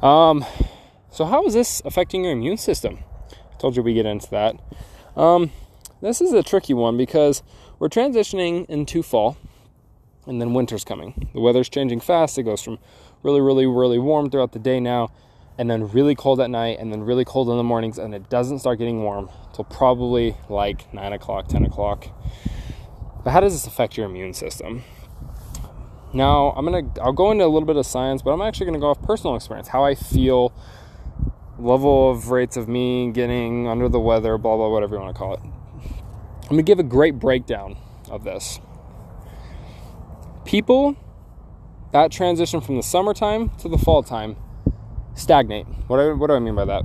Um, 0.03 0.45
so 1.11 1.25
how 1.25 1.47
is 1.47 1.55
this 1.55 1.81
affecting 1.85 2.25
your 2.25 2.33
immune 2.33 2.57
system? 2.57 2.99
I 3.31 3.57
told 3.59 3.77
you 3.77 3.83
we 3.83 3.95
get 3.95 4.07
into 4.07 4.31
that. 4.31 4.57
Um, 5.17 5.51
this 6.05 6.21
is 6.21 6.35
a 6.35 6.43
tricky 6.43 6.75
one 6.75 6.99
because 6.99 7.43
we're 7.79 7.89
transitioning 7.89 8.67
into 8.67 9.03
fall 9.03 9.39
and 10.27 10.39
then 10.39 10.53
winter's 10.53 10.85
coming. 10.85 11.31
The 11.33 11.41
weather's 11.41 11.71
changing 11.71 12.01
fast. 12.01 12.37
It 12.37 12.43
goes 12.43 12.63
from 12.63 12.79
really, 13.23 13.41
really, 13.41 13.67
really 13.67 13.99
warm 13.99 14.29
throughout 14.29 14.53
the 14.53 14.59
day 14.59 14.81
now 14.81 15.11
and 15.57 15.71
then 15.71 15.89
really 15.89 16.15
cold 16.15 16.41
at 16.41 16.51
night 16.51 16.79
and 16.79 16.93
then 16.93 17.03
really 17.03 17.25
cold 17.25 17.49
in 17.49 17.57
the 17.57 17.63
mornings 17.63 17.97
and 17.97 18.15
it 18.15 18.29
doesn't 18.29 18.59
start 18.59 18.79
getting 18.79 19.03
warm 19.03 19.31
until 19.47 19.65
probably 19.65 20.37
like 20.49 20.93
9 20.93 21.13
o'clock 21.13 21.47
10 21.49 21.65
o'clock 21.65 22.09
but 23.23 23.31
how 23.31 23.41
does 23.41 23.53
this 23.53 23.67
affect 23.67 23.97
your 23.97 24.07
immune 24.07 24.35
system 24.35 24.83
now 26.13 26.53
i'm 26.57 26.65
gonna 26.65 26.83
i'll 27.01 27.13
go 27.13 27.31
into 27.31 27.45
a 27.45 27.47
little 27.47 27.67
bit 27.67 27.77
of 27.77 27.87
science 27.87 28.21
but 28.21 28.33
i'm 28.33 28.43
actually 28.43 28.67
gonna 28.67 28.81
go 28.81 28.89
off 28.89 29.01
personal 29.03 29.37
experience 29.37 29.69
how 29.69 29.85
i 29.85 29.95
feel 29.95 30.53
level 31.57 32.11
of 32.11 32.31
rates 32.31 32.57
of 32.57 32.67
me 32.69 33.13
getting 33.13 33.69
under 33.69 33.89
the 33.89 34.01
weather 34.01 34.37
blah 34.37 34.57
blah 34.57 34.69
whatever 34.69 34.97
you 34.97 35.01
want 35.01 35.15
to 35.15 35.19
call 35.19 35.35
it 35.35 35.41
I'm 36.45 36.51
going 36.51 36.59
to 36.59 36.63
give 36.63 36.79
a 36.79 36.83
great 36.83 37.19
breakdown 37.19 37.77
of 38.11 38.23
this. 38.23 38.61
People 40.45 40.95
that 41.93 42.13
transition 42.13 42.61
from 42.61 42.77
the 42.77 42.83
summertime 42.83 43.49
to 43.61 43.69
the 43.69 43.79
fall 43.79 44.03
time 44.03 44.37
stagnate. 45.15 45.67
What 45.87 45.99
do, 45.99 46.15
what 46.17 46.27
do 46.27 46.35
I 46.35 46.41
mean 46.41 46.55
by 46.55 46.67
that? 46.67 46.85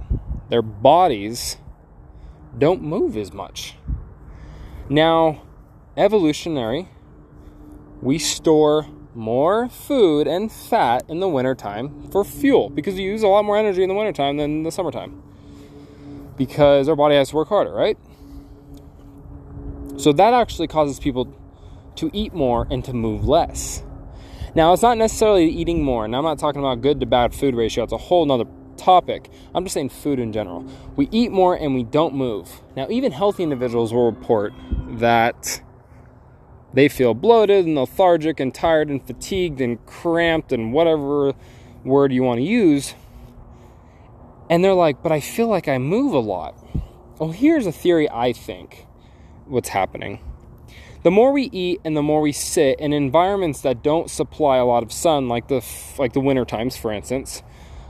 Their 0.49 0.61
bodies 0.61 1.57
don't 2.57 2.81
move 2.81 3.17
as 3.17 3.33
much. 3.33 3.75
Now, 4.87 5.41
evolutionary, 5.97 6.87
we 8.01 8.17
store 8.17 8.87
more 9.13 9.67
food 9.67 10.25
and 10.25 10.49
fat 10.49 11.03
in 11.09 11.19
the 11.19 11.27
wintertime 11.27 12.09
for 12.11 12.23
fuel 12.23 12.69
because 12.69 12.95
we 12.95 13.01
use 13.01 13.23
a 13.23 13.27
lot 13.27 13.43
more 13.43 13.57
energy 13.57 13.83
in 13.83 13.89
the 13.89 13.95
wintertime 13.95 14.37
than 14.37 14.63
the 14.63 14.71
summertime. 14.71 15.21
Because 16.37 16.87
our 16.87 16.95
body 16.95 17.15
has 17.15 17.29
to 17.31 17.35
work 17.35 17.49
harder, 17.49 17.73
right? 17.73 17.97
So 19.99 20.13
that 20.13 20.33
actually 20.33 20.67
causes 20.67 20.97
people 20.97 21.27
to 21.95 22.09
eat 22.13 22.33
more 22.33 22.65
and 22.71 22.85
to 22.85 22.93
move 22.93 23.27
less. 23.27 23.83
Now, 24.55 24.71
it's 24.71 24.81
not 24.81 24.97
necessarily 24.97 25.49
eating 25.49 25.83
more, 25.83 26.05
and 26.05 26.15
I'm 26.15 26.23
not 26.23 26.39
talking 26.39 26.61
about 26.61 26.81
good 26.81 27.01
to 27.01 27.05
bad 27.05 27.35
food 27.35 27.53
ratio, 27.53 27.83
it's 27.83 27.91
a 27.91 27.97
whole 27.97 28.25
nother 28.25 28.45
topic. 28.77 29.29
I'm 29.53 29.65
just 29.65 29.73
saying 29.73 29.89
food 29.89 30.19
in 30.19 30.31
general. 30.31 30.65
We 30.95 31.09
eat 31.11 31.33
more 31.33 31.53
and 31.53 31.75
we 31.75 31.83
don't 31.83 32.15
move. 32.15 32.61
Now, 32.77 32.87
even 32.89 33.11
healthy 33.11 33.43
individuals 33.43 33.91
will 33.91 34.09
report 34.09 34.53
that 34.99 35.61
they 36.73 36.87
feel 36.87 37.13
bloated 37.13 37.65
and 37.65 37.75
lethargic 37.75 38.39
and 38.39 38.55
tired 38.55 38.87
and 38.87 39.05
fatigued 39.05 39.59
and 39.59 39.85
cramped 39.85 40.53
and 40.53 40.71
whatever 40.71 41.33
word 41.83 42.13
you 42.13 42.23
want 42.23 42.37
to 42.37 42.45
use. 42.45 42.95
And 44.49 44.63
they're 44.63 44.73
like, 44.73 45.03
but 45.03 45.11
I 45.11 45.19
feel 45.19 45.49
like 45.49 45.67
I 45.67 45.77
move 45.77 46.13
a 46.13 46.19
lot. 46.19 46.55
Well, 47.19 47.31
here's 47.31 47.67
a 47.67 47.73
theory 47.73 48.09
I 48.09 48.31
think 48.31 48.85
what's 49.49 49.69
happening. 49.69 50.19
The 51.01 51.11
more 51.11 51.31
we 51.31 51.43
eat 51.43 51.79
and 51.85 51.95
the 51.95 52.03
more 52.03 52.21
we 52.21 52.31
sit 52.33 52.79
in 52.79 52.91
environments 52.91 53.61
that 53.61 53.81
don't 53.81 54.09
supply 54.09 54.57
a 54.57 54.65
lot 54.65 54.83
of 54.83 54.91
sun, 54.91 55.29
like 55.29 55.47
the 55.47 55.65
like 55.97 56.13
the 56.13 56.19
winter 56.19 56.43
times, 56.43 56.75
for 56.75 56.91
instance, 56.91 57.41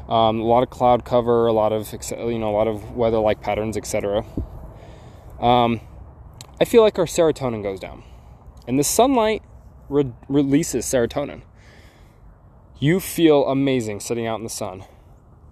um, 0.08 0.39
a 0.39 0.46
lot 0.46 0.63
of 0.63 0.70
cloud 0.70 1.06
cover, 1.06 1.48
a 1.48 1.54
lot 1.54 1.72
of 1.72 1.92
you 2.12 2.38
know 2.38 2.50
a 2.50 2.56
lot 2.56 2.68
of 2.68 2.96
weather-like 2.96 3.42
patterns, 3.42 3.78
etc. 3.78 4.24
Um, 5.39 5.82
I 6.62 6.66
feel 6.66 6.84
like 6.84 7.00
our 7.00 7.06
serotonin 7.06 7.63
goes 7.63 7.80
down, 7.80 8.04
and 8.68 8.78
the 8.78 8.84
sunlight 8.84 9.42
re- 9.88 10.13
releases 10.28 10.86
serotonin. 10.86 11.42
You 12.80 13.00
feel 13.00 13.48
amazing 13.48 14.00
sitting 14.00 14.25
out 14.25 14.38
in 14.38 14.44
the 14.44 14.50
sun 14.50 14.86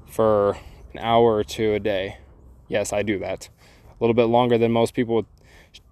for 0.08 0.58
an 0.94 1.00
hour 1.00 1.36
or 1.36 1.44
two 1.44 1.74
a 1.74 1.80
day. 1.80 2.18
Yes, 2.68 2.94
I 2.94 3.04
do 3.04 3.20
that. 3.20 3.50
A 3.90 3.96
little 4.00 4.14
bit 4.14 4.26
longer 4.26 4.58
than 4.58 4.72
most 4.72 4.94
people 4.94 5.16
would 5.16 5.26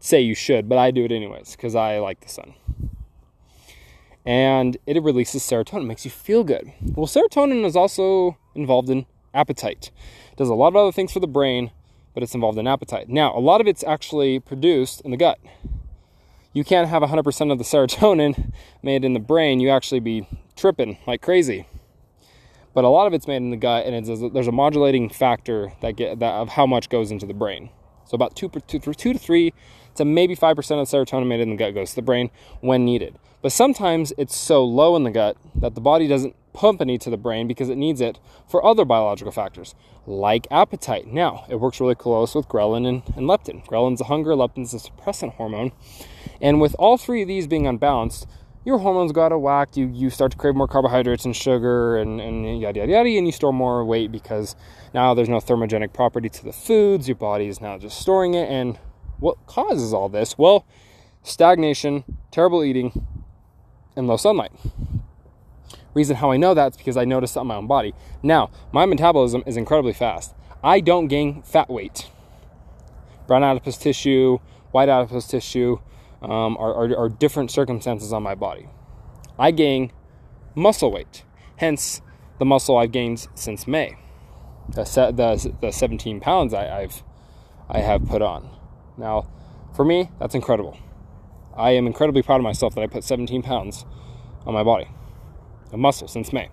say 0.05 0.21
you 0.21 0.35
should, 0.35 0.69
but 0.69 0.77
I 0.77 0.91
do 0.91 1.03
it 1.03 1.11
anyways 1.11 1.51
because 1.55 1.75
I 1.75 1.99
like 1.99 2.21
the 2.21 2.29
sun. 2.29 2.53
and 4.25 4.77
it 4.87 5.01
releases 5.03 5.43
serotonin, 5.43 5.85
makes 5.85 6.05
you 6.05 6.11
feel 6.11 6.43
good. 6.43 6.71
Well, 6.81 7.05
serotonin 7.05 7.63
is 7.63 7.75
also 7.75 8.37
involved 8.55 8.89
in 8.89 9.05
appetite. 9.33 9.91
It 10.31 10.37
does 10.37 10.49
a 10.49 10.55
lot 10.55 10.69
of 10.69 10.75
other 10.75 10.91
things 10.91 11.11
for 11.11 11.19
the 11.19 11.27
brain, 11.27 11.71
but 12.13 12.23
it's 12.23 12.33
involved 12.33 12.57
in 12.57 12.67
appetite. 12.67 13.07
Now, 13.07 13.37
a 13.37 13.39
lot 13.39 13.61
of 13.61 13.67
it's 13.67 13.83
actually 13.83 14.39
produced 14.39 15.01
in 15.01 15.11
the 15.11 15.17
gut. 15.17 15.39
You 16.53 16.63
can't 16.63 16.87
have 16.87 17.03
100% 17.03 17.51
of 17.51 17.57
the 17.57 17.63
serotonin 17.71 18.51
made 18.81 19.05
in 19.05 19.13
the 19.13 19.19
brain. 19.19 19.59
You 19.59 19.69
actually 19.69 19.99
be 19.99 20.27
tripping 20.55 20.97
like 21.05 21.21
crazy. 21.21 21.67
But 22.73 22.83
a 22.83 22.89
lot 22.89 23.07
of 23.07 23.13
it's 23.13 23.27
made 23.27 23.37
in 23.37 23.51
the 23.51 23.57
gut, 23.57 23.85
and 23.85 24.05
there's 24.33 24.47
a 24.47 24.51
modulating 24.51 25.09
factor 25.09 25.71
that 25.81 25.95
get 25.95 26.19
that 26.19 26.33
of 26.33 26.49
how 26.49 26.65
much 26.65 26.89
goes 26.89 27.11
into 27.11 27.25
the 27.25 27.33
brain. 27.33 27.69
So 28.05 28.15
about 28.15 28.35
two, 28.35 28.49
two, 28.49 28.79
two 28.79 29.13
to 29.13 29.19
three 29.19 29.53
to 29.95 30.05
maybe 30.05 30.35
five 30.35 30.55
percent 30.55 30.79
of 30.79 30.89
the 30.89 30.97
serotonin 30.97 31.27
made 31.27 31.39
in 31.39 31.49
the 31.49 31.55
gut 31.55 31.73
goes 31.73 31.91
to 31.91 31.95
the 31.95 32.01
brain 32.01 32.29
when 32.61 32.85
needed. 32.85 33.17
But 33.41 33.51
sometimes 33.51 34.11
it's 34.17 34.35
so 34.35 34.63
low 34.63 34.95
in 34.95 35.03
the 35.03 35.11
gut 35.11 35.37
that 35.55 35.75
the 35.75 35.81
body 35.81 36.07
doesn't 36.07 36.35
pump 36.53 36.81
any 36.81 36.97
to 36.97 37.09
the 37.09 37.17
brain 37.17 37.47
because 37.47 37.69
it 37.69 37.75
needs 37.75 38.01
it 38.01 38.17
for 38.47 38.65
other 38.65 38.85
biological 38.85 39.31
factors 39.31 39.75
like 40.07 40.47
appetite. 40.49 41.07
Now, 41.07 41.45
it 41.49 41.55
works 41.55 41.79
really 41.79 41.95
close 41.95 42.33
with 42.33 42.47
ghrelin 42.47 42.87
and, 42.87 43.03
and 43.15 43.27
leptin. 43.27 43.65
Ghrelin's 43.67 44.01
a 44.01 44.05
hunger, 44.05 44.31
leptin's 44.31 44.73
a 44.73 44.77
suppressant 44.77 45.33
hormone. 45.33 45.71
And 46.41 46.61
with 46.61 46.75
all 46.79 46.97
three 46.97 47.21
of 47.21 47.27
these 47.27 47.47
being 47.47 47.67
unbalanced, 47.67 48.27
your 48.63 48.79
hormones 48.79 49.11
go 49.11 49.25
out 49.25 49.39
whack. 49.39 49.77
You 49.77 49.87
you 49.93 50.09
start 50.09 50.31
to 50.31 50.37
crave 50.37 50.55
more 50.55 50.67
carbohydrates 50.67 51.23
and 51.23 51.35
sugar 51.35 51.97
and, 51.97 52.19
and 52.19 52.59
yada 52.59 52.79
yada 52.79 52.91
yada, 52.91 53.09
and 53.09 53.27
you 53.27 53.31
store 53.31 53.53
more 53.53 53.85
weight 53.85 54.11
because 54.11 54.55
now 54.93 55.13
there's 55.13 55.29
no 55.29 55.37
thermogenic 55.37 55.93
property 55.93 56.29
to 56.29 56.43
the 56.43 56.51
foods. 56.51 57.07
Your 57.07 57.15
body 57.15 57.47
is 57.47 57.61
now 57.61 57.77
just 57.77 57.99
storing 57.99 58.33
it. 58.33 58.49
And 58.49 58.79
what 59.19 59.45
causes 59.45 59.93
all 59.93 60.09
this? 60.09 60.37
Well, 60.37 60.65
stagnation, 61.23 62.03
terrible 62.31 62.63
eating, 62.63 63.05
and 63.95 64.07
low 64.07 64.17
sunlight. 64.17 64.51
Reason 65.93 66.17
how 66.17 66.31
I 66.31 66.37
know 66.37 66.53
that's 66.53 66.77
because 66.77 66.97
I 66.97 67.05
noticed 67.05 67.37
on 67.37 67.47
my 67.47 67.55
own 67.55 67.67
body. 67.67 67.93
Now, 68.21 68.49
my 68.71 68.85
metabolism 68.85 69.43
is 69.45 69.55
incredibly 69.57 69.93
fast. 69.93 70.33
I 70.63 70.79
don't 70.79 71.07
gain 71.07 71.41
fat 71.43 71.69
weight. 71.69 72.09
Brown 73.27 73.43
adipose 73.43 73.77
tissue, 73.77 74.39
white 74.71 74.89
adipose 74.89 75.27
tissue, 75.27 75.79
um, 76.21 76.57
are, 76.57 76.73
are, 76.73 76.97
are 76.97 77.09
different 77.09 77.51
circumstances 77.51 78.11
on 78.11 78.23
my 78.23 78.35
body. 78.35 78.67
I 79.39 79.51
gain 79.51 79.91
muscle 80.53 80.91
weight, 80.91 81.23
hence 81.57 82.01
the 82.39 82.45
muscle 82.45 82.77
I've 82.77 82.91
gained 82.91 83.27
since 83.35 83.67
May, 83.67 83.95
the, 84.69 84.83
the, 84.83 85.55
the 85.61 85.71
17 85.71 86.19
pounds 86.19 86.53
I, 86.53 86.81
I've 86.81 87.03
I 87.69 87.79
have 87.79 88.05
put 88.07 88.21
on. 88.21 88.49
Now, 88.97 89.27
for 89.75 89.83
me, 89.83 90.09
that's 90.19 90.35
incredible. 90.35 90.77
I 91.55 91.71
am 91.71 91.87
incredibly 91.87 92.21
proud 92.21 92.37
of 92.37 92.43
myself 92.43 92.75
that 92.75 92.81
I 92.81 92.87
put 92.87 93.03
17 93.03 93.41
pounds 93.41 93.85
on 94.45 94.53
my 94.53 94.63
body 94.63 94.87
of 95.71 95.79
muscle 95.79 96.07
since 96.07 96.33
May. 96.33 96.49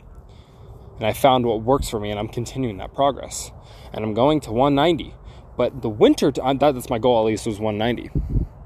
And 0.96 1.06
I 1.06 1.12
found 1.12 1.46
what 1.46 1.62
works 1.62 1.88
for 1.88 1.98
me, 1.98 2.10
and 2.10 2.18
I'm 2.18 2.28
continuing 2.28 2.76
that 2.78 2.94
progress. 2.94 3.50
And 3.92 4.04
I'm 4.04 4.14
going 4.14 4.40
to 4.40 4.52
190. 4.52 5.14
But 5.56 5.82
the 5.82 5.88
winter, 5.88 6.32
uh, 6.40 6.54
that's 6.54 6.90
my 6.90 6.98
goal 6.98 7.20
at 7.20 7.26
least, 7.26 7.46
was 7.46 7.58
190 7.58 8.10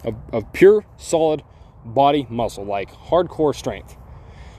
of, 0.05 0.15
of 0.33 0.53
pure, 0.53 0.85
solid 0.97 1.43
body 1.85 2.27
muscle, 2.29 2.65
like 2.65 2.91
hardcore 2.91 3.55
strength. 3.55 3.97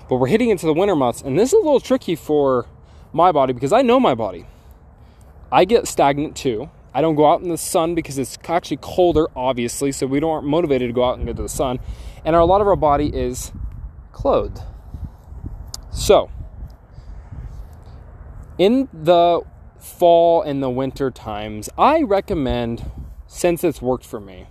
But 0.10 0.18
we're 0.18 0.28
hitting 0.28 0.50
into 0.50 0.66
the 0.66 0.74
winter 0.74 0.96
months, 0.96 1.22
and 1.22 1.38
this 1.38 1.50
is 1.50 1.54
a 1.54 1.58
little 1.58 1.80
tricky 1.80 2.16
for 2.16 2.68
my 3.14 3.32
body 3.32 3.54
because 3.54 3.74
I 3.74 3.82
know 3.82 4.00
my 4.00 4.16
body. 4.16 4.46
I 5.52 5.66
get 5.66 5.88
stagnant 5.88 6.36
too. 6.36 6.70
I 6.98 7.02
don't 7.02 7.14
go 7.14 7.32
out 7.32 7.42
in 7.42 7.50
the 7.50 7.60
sun 7.60 7.94
because 7.94 8.18
it's 8.18 8.40
actually 8.48 8.78
colder, 8.78 9.28
obviously, 9.36 9.92
so 9.92 10.08
we 10.08 10.20
don't 10.20 10.32
aren't 10.32 10.48
motivated 10.48 10.90
to 10.90 10.94
go 10.94 11.04
out 11.04 11.20
and 11.20 11.28
get 11.28 11.36
to 11.36 11.44
the 11.44 11.48
sun. 11.48 11.80
And 12.26 12.36
our, 12.36 12.42
a 12.42 12.46
lot 12.46 12.60
of 12.60 12.66
our 12.66 12.76
body 12.76 13.16
is 13.16 13.52
clothed. 14.12 14.64
So, 15.92 16.32
in 18.58 18.90
the 18.92 19.44
fall 19.80 20.42
and 20.42 20.64
the 20.64 20.72
winter 20.72 21.12
times, 21.12 21.70
I 21.78 22.02
recommend, 22.02 22.90
since 23.28 23.64
it's 23.64 23.80
worked 23.80 24.04
for 24.04 24.20
me, 24.20 24.48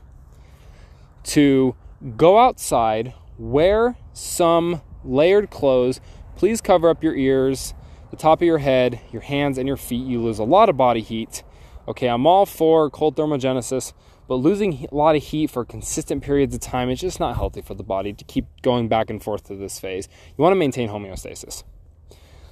to 1.25 1.75
go 2.17 2.39
outside, 2.39 3.13
wear 3.39 3.97
some 4.13 4.83
layered 5.05 5.51
clothes. 5.51 6.01
Please 6.37 6.61
cover 6.61 6.89
up 6.91 7.03
your 7.03 7.17
ears, 7.17 7.75
the 8.13 8.17
top 8.17 8.41
of 8.41 8.47
your 8.47 8.59
head, 8.59 9.01
your 9.11 9.23
hands, 9.23 9.59
and 9.59 9.67
your 9.67 9.77
feet. 9.77 10.07
You 10.07 10.23
lose 10.23 10.39
a 10.39 10.45
lot 10.45 10.69
of 10.69 10.77
body 10.77 11.01
heat. 11.01 11.43
Okay, 11.89 12.09
I'm 12.09 12.27
all 12.27 12.47
for 12.47 12.91
cold 12.91 13.17
thermogenesis, 13.17 13.93
but 14.27 14.37
losing 14.37 14.87
a 14.91 14.95
lot 14.95 15.15
of 15.15 15.23
heat 15.23 15.51
for 15.51 15.65
consistent 15.65 16.23
periods 16.23 16.55
of 16.55 16.61
time 16.61 16.91
is 16.91 17.01
just 17.01 17.21
not 17.21 17.37
healthy 17.37 17.63
for 17.63 17.75
the 17.75 17.85
body 17.85 18.13
to 18.13 18.25
keep 18.25 18.47
going 18.63 18.89
back 18.89 19.09
and 19.09 19.23
forth 19.23 19.45
to 19.45 19.55
this 19.55 19.79
phase. 19.79 20.09
You 20.37 20.43
want 20.43 20.53
to 20.53 20.59
maintain 20.59 20.89
homeostasis. 20.89 21.63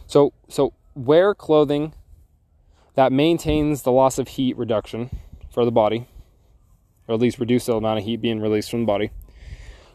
So, 0.07 0.33
so 0.49 0.75
wear 0.95 1.35
clothing 1.35 1.95
that 2.95 3.13
maintains 3.13 3.83
the 3.83 3.91
loss 3.91 4.19
of 4.19 4.29
heat 4.29 4.57
reduction 4.57 5.11
for 5.51 5.65
the 5.65 5.73
body 5.73 6.07
or 7.09 7.15
at 7.15 7.21
least 7.21 7.39
reduce 7.39 7.67
the 7.67 7.75
amount 7.75 7.99
of 7.99 8.05
heat 8.05 8.21
being 8.21 8.41
released 8.41 8.71
from 8.71 8.81
the 8.81 8.87
body. 8.87 9.11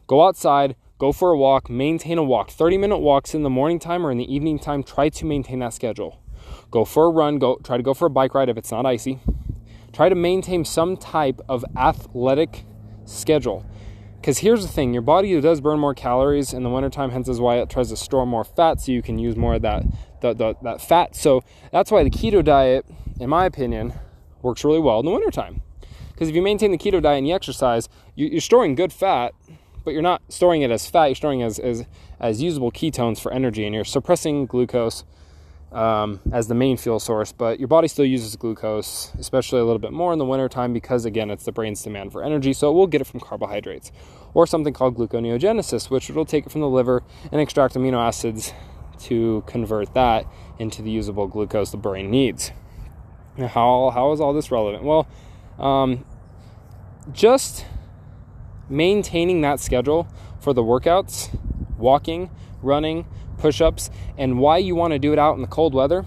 Go 0.08 0.26
outside, 0.26 0.76
go 0.98 1.12
for 1.12 1.32
a 1.32 1.38
walk, 1.38 1.70
maintain 1.70 2.18
a 2.18 2.24
walk. 2.24 2.50
30 2.52 2.78
minute 2.78 2.98
walks 2.98 3.34
in 3.34 3.44
the 3.44 3.50
morning 3.50 3.80
time 3.80 4.06
or 4.06 4.12
in 4.12 4.18
the 4.18 4.34
evening 4.34 4.60
time, 4.60 4.84
try 4.84 5.10
to 5.10 5.26
maintain 5.26 5.60
that 5.60 5.74
schedule. 5.74 6.20
Go 6.72 6.86
for 6.86 7.06
a 7.06 7.10
run, 7.10 7.40
go 7.40 7.58
try 7.64 7.78
to 7.78 7.84
go 7.84 7.94
for 7.94 8.06
a 8.06 8.10
bike 8.10 8.34
ride 8.34 8.50
if 8.50 8.58
it's 8.58 8.72
not 8.72 8.86
icy. 8.86 9.20
Try 9.92 10.10
to 10.10 10.16
maintain 10.16 10.66
some 10.66 10.98
type 10.98 11.42
of 11.50 11.66
athletic 11.76 12.66
schedule. 13.06 13.66
Because 14.20 14.40
here's 14.40 14.62
the 14.62 14.72
thing 14.72 14.94
your 14.94 15.02
body 15.02 15.40
does 15.40 15.62
burn 15.62 15.80
more 15.80 15.94
calories 15.94 16.54
in 16.54 16.64
the 16.64 16.70
wintertime, 16.70 17.10
hence 17.12 17.30
is 17.30 17.40
why 17.40 17.56
it 17.56 17.70
tries 17.70 17.90
to 17.90 17.98
store 17.98 18.26
more 18.26 18.44
fat 18.44 18.82
so 18.82 18.92
you 18.92 19.02
can 19.02 19.18
use 19.18 19.36
more 19.36 19.56
of 19.56 19.62
that, 19.62 19.84
the, 20.22 20.34
the, 20.34 20.56
that 20.62 20.82
fat. 20.82 21.16
So 21.16 21.44
that's 21.72 21.90
why 21.90 22.04
the 22.04 22.10
keto 22.10 22.44
diet, 22.44 22.86
in 23.20 23.30
my 23.30 23.46
opinion, 23.46 23.94
works 24.42 24.64
really 24.64 24.80
well 24.80 25.00
in 25.00 25.06
the 25.06 25.12
wintertime. 25.12 25.62
Because 26.12 26.28
if 26.28 26.36
you 26.36 26.42
maintain 26.42 26.72
the 26.72 26.78
keto 26.78 27.02
diet 27.02 27.20
and 27.20 27.28
you 27.28 27.34
exercise, 27.34 27.88
you're 28.16 28.42
storing 28.42 28.76
good 28.76 28.92
fat, 28.92 29.34
but 29.86 29.92
you're 29.92 30.02
not 30.02 30.22
storing 30.28 30.62
it 30.62 30.70
as 30.70 30.90
fat. 30.90 31.06
You're 31.06 31.16
storing 31.16 31.40
it 31.40 31.46
as 31.46 31.60
as, 31.60 31.86
as 32.20 32.42
usable 32.42 32.72
ketones 32.72 33.22
for 33.22 33.32
energy, 33.32 33.66
and 33.66 33.74
you're 33.74 33.86
suppressing 33.86 34.46
glucose 34.46 35.06
um, 35.72 36.20
as 36.32 36.48
the 36.48 36.56
main 36.56 36.78
fuel 36.78 37.00
source. 37.00 37.32
But 37.32 37.60
your 37.60 37.68
body 37.68 37.88
still 37.88 38.06
uses 38.06 38.36
glucose, 38.36 39.12
especially 39.20 39.60
a 39.60 39.66
little 39.66 39.80
bit 39.80 39.92
more 39.92 40.14
in 40.14 40.20
the 40.20 40.26
wintertime 40.26 40.74
because 40.74 41.06
again, 41.06 41.30
it's 41.30 41.46
the 41.46 41.52
brain's 41.52 41.82
demand 41.82 42.12
for 42.12 42.24
energy. 42.24 42.54
So 42.54 42.70
it 42.70 42.74
will 42.74 42.88
get 42.88 43.02
it 43.02 43.06
from 43.06 43.20
carbohydrates 43.20 43.92
or 44.34 44.48
something 44.48 44.74
called 44.74 44.96
gluconeogenesis, 44.96 45.90
which 45.90 46.10
will 46.10 46.26
take 46.26 46.46
it 46.46 46.52
from 46.52 46.62
the 46.62 46.70
liver 46.70 47.04
and 47.32 47.42
extract 47.42 47.76
amino 47.76 47.98
acids 47.98 48.54
to 49.00 49.44
convert 49.48 49.94
that 49.94 50.26
into 50.58 50.82
the 50.82 50.92
usable 50.92 51.28
glucose 51.28 51.72
the 51.72 51.78
brain 51.78 52.12
needs. 52.12 52.52
Now, 53.38 53.48
how 53.48 53.92
how 53.92 54.12
is 54.12 54.20
all 54.20 54.34
this 54.34 54.52
relevant? 54.52 54.84
Well 54.84 55.08
um, 55.60 56.06
just 57.12 57.66
maintaining 58.70 59.42
that 59.42 59.60
schedule 59.60 60.08
for 60.40 60.54
the 60.54 60.64
workouts, 60.64 61.38
walking, 61.78 62.30
running, 62.62 63.06
push 63.40 63.62
ups, 63.62 63.90
and 64.18 64.40
why 64.40 64.58
you 64.58 64.76
want 64.76 64.94
to 64.94 65.00
do 65.00 65.14
it 65.14 65.20
out 65.20 65.36
in 65.36 65.42
the 65.42 65.48
cold 65.48 65.74
weather. 65.74 66.06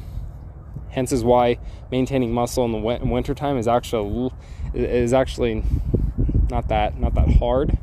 Hence, 0.91 1.11
is 1.11 1.25
why 1.25 1.59
maintaining 1.91 2.33
muscle 2.33 2.65
in 2.65 2.73
the 2.73 2.79
winter 2.79 3.35
time 3.35 3.57
is 3.57 3.67
actually 3.67 4.31
is 4.75 5.13
actually 5.13 5.65
not 6.51 6.69
that 6.69 6.99
not 7.01 7.15
that 7.15 7.37
hard. 7.37 7.79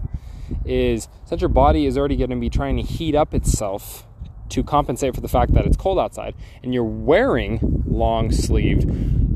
Is 0.66 1.08
since 1.26 1.42
your 1.42 1.50
body 1.50 1.86
is 1.86 1.98
already 1.98 2.16
going 2.16 2.30
to 2.30 2.36
be 2.36 2.50
trying 2.50 2.78
to 2.78 2.84
heat 2.84 3.16
up 3.16 3.34
itself 3.34 4.06
to 4.50 4.64
compensate 4.64 5.16
for 5.16 5.22
the 5.22 5.28
fact 5.28 5.54
that 5.54 5.66
it's 5.66 5.78
cold 5.78 6.00
outside, 6.00 6.36
and 6.64 6.74
you're 6.74 6.84
wearing 6.84 7.84
long 7.88 8.32
sleeved 8.32 8.86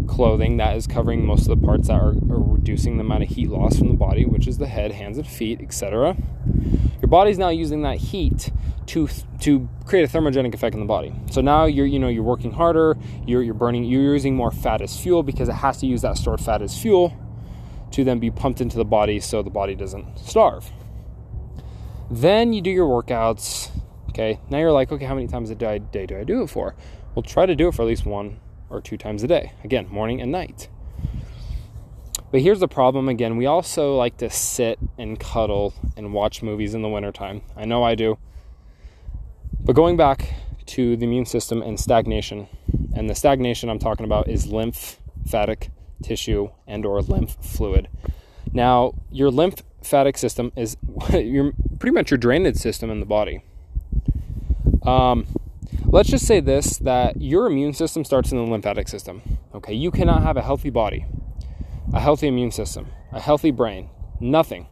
clothing 0.07 0.57
that 0.57 0.75
is 0.75 0.87
covering 0.87 1.25
most 1.25 1.47
of 1.47 1.59
the 1.59 1.65
parts 1.65 1.87
that 1.87 1.95
are, 1.95 2.09
are, 2.09 2.53
reducing 2.53 2.97
the 2.97 3.01
amount 3.01 3.23
of 3.23 3.29
heat 3.29 3.49
loss 3.49 3.77
from 3.77 3.89
the 3.89 3.93
body, 3.93 4.25
which 4.25 4.47
is 4.47 4.57
the 4.57 4.67
head, 4.67 4.91
hands, 4.91 5.17
and 5.17 5.27
feet, 5.27 5.61
etc. 5.61 6.15
Your 7.01 7.09
body's 7.09 7.37
now 7.37 7.49
using 7.49 7.81
that 7.81 7.97
heat 7.97 8.51
to 8.87 9.07
to 9.41 9.67
create 9.85 10.03
a 10.03 10.07
thermogenic 10.07 10.53
effect 10.53 10.73
in 10.73 10.79
the 10.79 10.85
body. 10.85 11.13
So 11.31 11.41
now 11.41 11.65
you're 11.65 11.85
you 11.85 11.99
know 11.99 12.07
you're 12.07 12.23
working 12.23 12.51
harder, 12.51 12.97
you're 13.25 13.43
you're 13.43 13.53
burning, 13.53 13.83
you're 13.83 14.13
using 14.13 14.35
more 14.35 14.51
fat 14.51 14.81
as 14.81 14.97
fuel 14.97 15.23
because 15.23 15.49
it 15.49 15.53
has 15.55 15.77
to 15.79 15.87
use 15.87 16.01
that 16.01 16.17
stored 16.17 16.41
fat 16.41 16.61
as 16.61 16.77
fuel 16.77 17.13
to 17.91 18.03
then 18.03 18.19
be 18.19 18.31
pumped 18.31 18.59
into 18.59 18.77
the 18.77 18.85
body 18.85 19.19
so 19.19 19.41
the 19.41 19.49
body 19.49 19.75
doesn't 19.75 20.17
starve. 20.19 20.71
Then 22.09 22.53
you 22.53 22.61
do 22.61 22.69
your 22.69 22.87
workouts. 22.87 23.69
Okay, 24.09 24.39
now 24.49 24.59
you're 24.59 24.71
like, 24.71 24.91
okay, 24.91 25.05
how 25.05 25.15
many 25.15 25.27
times 25.27 25.49
a 25.49 25.55
day, 25.55 25.79
day 25.79 26.05
do 26.05 26.17
I 26.17 26.23
do 26.23 26.43
it 26.43 26.47
for? 26.47 26.75
Well, 27.15 27.23
try 27.23 27.45
to 27.45 27.55
do 27.55 27.67
it 27.67 27.73
for 27.73 27.81
at 27.81 27.87
least 27.87 28.05
one 28.05 28.39
or 28.73 28.81
two 28.81 28.97
times 28.97 29.23
a 29.23 29.27
day. 29.27 29.53
Again, 29.63 29.87
morning 29.89 30.19
and 30.19 30.31
night. 30.31 30.67
But 32.31 32.41
here's 32.41 32.59
the 32.59 32.67
problem 32.67 33.07
again, 33.07 33.37
we 33.37 33.45
also 33.45 33.95
like 33.95 34.17
to 34.17 34.29
sit 34.29 34.79
and 34.97 35.19
cuddle 35.19 35.75
and 35.95 36.13
watch 36.13 36.41
movies 36.41 36.73
in 36.73 36.81
the 36.81 36.89
wintertime. 36.89 37.43
I 37.55 37.65
know 37.65 37.83
I 37.83 37.93
do. 37.93 38.17
But 39.61 39.73
going 39.75 39.97
back 39.97 40.33
to 40.65 40.97
the 40.97 41.05
immune 41.05 41.27
system 41.27 41.61
and 41.61 41.79
stagnation, 41.79 42.47
and 42.95 43.07
the 43.07 43.13
stagnation 43.13 43.69
I'm 43.69 43.77
talking 43.77 44.03
about 44.03 44.27
is 44.27 44.47
lymphatic 44.47 45.69
tissue 46.01 46.49
and 46.65 46.85
or 46.87 47.01
lymph 47.03 47.35
fluid. 47.39 47.87
Now, 48.51 48.93
your 49.11 49.29
lymphatic 49.29 50.17
system 50.17 50.51
is 50.55 50.75
your 51.13 51.53
pretty 51.77 51.93
much 51.93 52.09
your 52.09 52.17
drainage 52.17 52.57
system 52.57 52.89
in 52.89 52.99
the 52.99 53.05
body. 53.05 53.43
Um, 54.81 55.27
let's 55.93 56.09
just 56.09 56.25
say 56.25 56.39
this 56.39 56.79
that 56.79 57.21
your 57.21 57.45
immune 57.45 57.71
system 57.71 58.03
starts 58.03 58.31
in 58.31 58.37
the 58.39 58.51
lymphatic 58.51 58.87
system. 58.87 59.21
Okay, 59.53 59.75
you 59.75 59.91
cannot 59.91 60.23
have 60.23 60.35
a 60.35 60.41
healthy 60.41 60.71
body, 60.71 61.05
a 61.93 61.99
healthy 61.99 62.27
immune 62.27 62.49
system, 62.49 62.87
a 63.11 63.19
healthy 63.19 63.51
brain, 63.51 63.91
nothing 64.19 64.65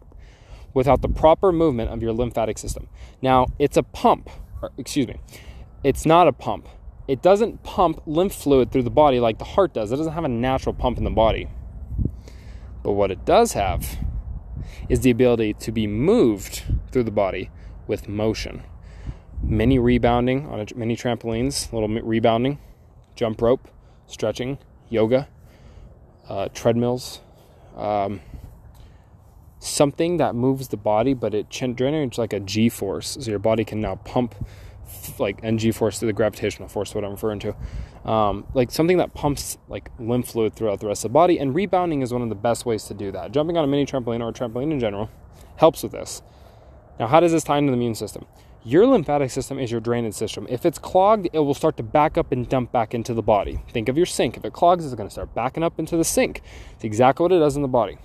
without 0.73 1.03
the 1.03 1.07
proper 1.07 1.51
movement 1.51 1.91
of 1.91 2.01
your 2.01 2.11
lymphatic 2.11 2.57
system. 2.57 2.87
Now, 3.21 3.45
it's 3.59 3.77
a 3.77 3.83
pump, 3.83 4.31
excuse 4.79 5.07
me, 5.07 5.19
it's 5.83 6.07
not 6.07 6.27
a 6.27 6.33
pump. 6.33 6.67
It 7.07 7.21
doesn't 7.21 7.61
pump 7.61 8.01
lymph 8.07 8.33
fluid 8.33 8.71
through 8.71 8.83
the 8.83 8.89
body 8.89 9.19
like 9.19 9.37
the 9.37 9.45
heart 9.45 9.75
does. 9.75 9.91
It 9.91 9.97
doesn't 9.97 10.13
have 10.13 10.23
a 10.23 10.29
natural 10.29 10.73
pump 10.73 10.97
in 10.97 11.03
the 11.03 11.11
body. 11.11 11.49
But 12.81 12.93
what 12.93 13.11
it 13.11 13.25
does 13.25 13.53
have 13.53 13.99
is 14.89 15.01
the 15.01 15.11
ability 15.11 15.53
to 15.53 15.71
be 15.71 15.85
moved 15.85 16.63
through 16.91 17.03
the 17.03 17.11
body 17.11 17.51
with 17.85 18.07
motion. 18.07 18.63
Mini 19.43 19.79
rebounding 19.79 20.47
on 20.47 20.59
a, 20.59 20.65
mini 20.75 20.95
trampolines, 20.95 21.71
little 21.73 21.89
rebounding, 21.89 22.59
jump 23.15 23.41
rope, 23.41 23.67
stretching, 24.07 24.57
yoga, 24.89 25.27
uh, 26.29 26.47
treadmills, 26.53 27.21
um, 27.75 28.21
something 29.59 30.17
that 30.17 30.35
moves 30.35 30.69
the 30.69 30.77
body, 30.77 31.13
but 31.13 31.33
it 31.33 31.49
generates 31.49 32.17
like 32.17 32.33
a 32.33 32.39
G 32.39 32.69
force, 32.69 33.17
so 33.19 33.29
your 33.29 33.39
body 33.39 33.65
can 33.65 33.81
now 33.81 33.95
pump 33.95 34.35
like 35.19 35.43
ng 35.43 35.71
force 35.71 35.99
to 35.99 36.05
the 36.05 36.13
gravitational 36.13 36.67
force, 36.67 36.93
what 36.93 37.03
I'm 37.03 37.11
referring 37.11 37.39
to, 37.39 37.55
um, 38.09 38.45
like 38.53 38.71
something 38.71 38.97
that 38.97 39.13
pumps 39.13 39.57
like 39.69 39.89
lymph 39.99 40.27
fluid 40.27 40.55
throughout 40.55 40.79
the 40.79 40.87
rest 40.87 41.05
of 41.05 41.11
the 41.11 41.13
body. 41.13 41.39
And 41.39 41.55
rebounding 41.55 42.01
is 42.01 42.11
one 42.11 42.21
of 42.21 42.29
the 42.29 42.35
best 42.35 42.65
ways 42.65 42.83
to 42.85 42.93
do 42.93 43.11
that. 43.11 43.31
Jumping 43.31 43.57
on 43.57 43.63
a 43.63 43.67
mini 43.67 43.85
trampoline 43.85 44.21
or 44.21 44.29
a 44.29 44.33
trampoline 44.33 44.71
in 44.71 44.79
general 44.79 45.09
helps 45.57 45.83
with 45.83 45.91
this. 45.91 46.21
Now, 46.99 47.07
how 47.07 47.19
does 47.19 47.31
this 47.31 47.43
tie 47.43 47.57
into 47.57 47.71
the 47.71 47.77
immune 47.77 47.95
system? 47.95 48.25
Your 48.63 48.85
lymphatic 48.85 49.31
system 49.31 49.57
is 49.57 49.71
your 49.71 49.81
drainage 49.81 50.13
system. 50.13 50.45
If 50.47 50.67
it's 50.67 50.77
clogged, 50.77 51.27
it 51.33 51.39
will 51.39 51.55
start 51.55 51.77
to 51.77 51.83
back 51.83 52.15
up 52.15 52.31
and 52.31 52.47
dump 52.47 52.71
back 52.71 52.93
into 52.93 53.11
the 53.15 53.23
body. 53.23 53.59
Think 53.69 53.89
of 53.89 53.97
your 53.97 54.05
sink. 54.05 54.37
If 54.37 54.45
it 54.45 54.53
clogs, 54.53 54.85
it's 54.85 54.93
going 54.93 55.09
to 55.09 55.11
start 55.11 55.33
backing 55.33 55.63
up 55.63 55.79
into 55.79 55.97
the 55.97 56.03
sink. 56.03 56.43
It's 56.75 56.83
exactly 56.83 57.23
what 57.23 57.31
it 57.31 57.39
does 57.39 57.55
in 57.55 57.63
the 57.63 57.67
body. 57.67 57.97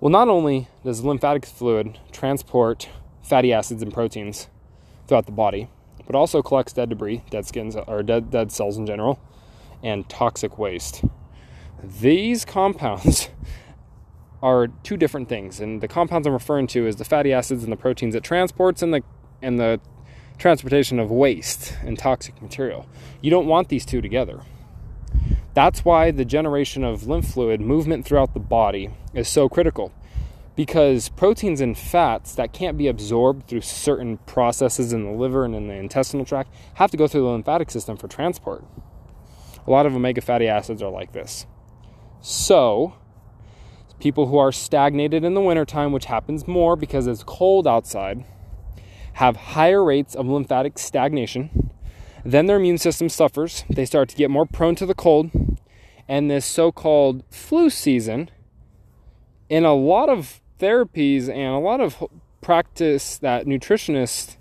Well, 0.00 0.10
not 0.10 0.28
only 0.28 0.66
does 0.84 1.04
lymphatic 1.04 1.46
fluid 1.46 1.96
transport 2.10 2.88
fatty 3.22 3.52
acids 3.52 3.82
and 3.82 3.94
proteins 3.94 4.48
throughout 5.06 5.26
the 5.26 5.32
body, 5.32 5.70
but 6.06 6.16
also 6.16 6.42
collects 6.42 6.72
dead 6.72 6.88
debris, 6.88 7.22
dead 7.30 7.46
skins, 7.46 7.76
or 7.86 8.02
dead, 8.02 8.32
dead 8.32 8.50
cells 8.50 8.76
in 8.76 8.84
general, 8.84 9.20
and 9.80 10.08
toxic 10.08 10.58
waste. 10.58 11.04
These 11.82 12.44
compounds 12.44 13.28
are 14.42 14.66
two 14.82 14.96
different 14.96 15.28
things, 15.28 15.60
and 15.60 15.80
the 15.80 15.88
compounds 15.88 16.26
I'm 16.26 16.32
referring 16.32 16.66
to 16.68 16.86
is 16.86 16.96
the 16.96 17.04
fatty 17.04 17.32
acids 17.32 17.62
and 17.62 17.72
the 17.72 17.76
proteins 17.76 18.16
it 18.16 18.24
transports, 18.24 18.82
and 18.82 18.92
the 18.92 19.02
and 19.42 19.58
the 19.58 19.80
transportation 20.38 20.98
of 20.98 21.10
waste 21.10 21.76
and 21.82 21.98
toxic 21.98 22.40
material. 22.42 22.86
You 23.20 23.30
don't 23.30 23.46
want 23.46 23.68
these 23.68 23.86
two 23.86 24.00
together. 24.00 24.40
That's 25.54 25.84
why 25.84 26.10
the 26.10 26.24
generation 26.24 26.84
of 26.84 27.06
lymph 27.06 27.28
fluid 27.28 27.60
movement 27.60 28.04
throughout 28.04 28.34
the 28.34 28.40
body 28.40 28.90
is 29.14 29.28
so 29.28 29.48
critical 29.48 29.92
because 30.56 31.10
proteins 31.10 31.60
and 31.60 31.76
fats 31.76 32.34
that 32.34 32.52
can't 32.52 32.78
be 32.78 32.88
absorbed 32.88 33.46
through 33.46 33.60
certain 33.60 34.16
processes 34.18 34.92
in 34.92 35.04
the 35.04 35.10
liver 35.10 35.44
and 35.44 35.54
in 35.54 35.68
the 35.68 35.74
intestinal 35.74 36.24
tract 36.24 36.52
have 36.74 36.90
to 36.90 36.96
go 36.96 37.06
through 37.06 37.20
the 37.22 37.28
lymphatic 37.28 37.70
system 37.70 37.96
for 37.96 38.08
transport. 38.08 38.64
A 39.66 39.70
lot 39.70 39.86
of 39.86 39.94
omega 39.94 40.20
fatty 40.20 40.48
acids 40.48 40.82
are 40.82 40.90
like 40.90 41.12
this. 41.12 41.46
So, 42.22 42.94
people 44.00 44.26
who 44.26 44.38
are 44.38 44.52
stagnated 44.52 45.24
in 45.24 45.34
the 45.34 45.40
wintertime, 45.40 45.92
which 45.92 46.06
happens 46.06 46.48
more 46.48 46.74
because 46.74 47.06
it's 47.06 47.22
cold 47.22 47.66
outside, 47.66 48.24
have 49.16 49.36
higher 49.36 49.82
rates 49.82 50.14
of 50.14 50.26
lymphatic 50.26 50.78
stagnation. 50.78 51.70
Then 52.24 52.46
their 52.46 52.56
immune 52.56 52.76
system 52.76 53.08
suffers. 53.08 53.64
They 53.70 53.86
start 53.86 54.10
to 54.10 54.16
get 54.16 54.30
more 54.30 54.44
prone 54.44 54.74
to 54.76 54.84
the 54.84 54.94
cold. 54.94 55.30
And 56.06 56.30
this 56.30 56.44
so 56.44 56.70
called 56.70 57.24
flu 57.30 57.70
season, 57.70 58.30
in 59.48 59.64
a 59.64 59.74
lot 59.74 60.08
of 60.08 60.40
therapies 60.60 61.28
and 61.28 61.54
a 61.54 61.58
lot 61.58 61.80
of 61.80 62.04
practice 62.42 63.16
that 63.18 63.46
nutritionists 63.46 64.36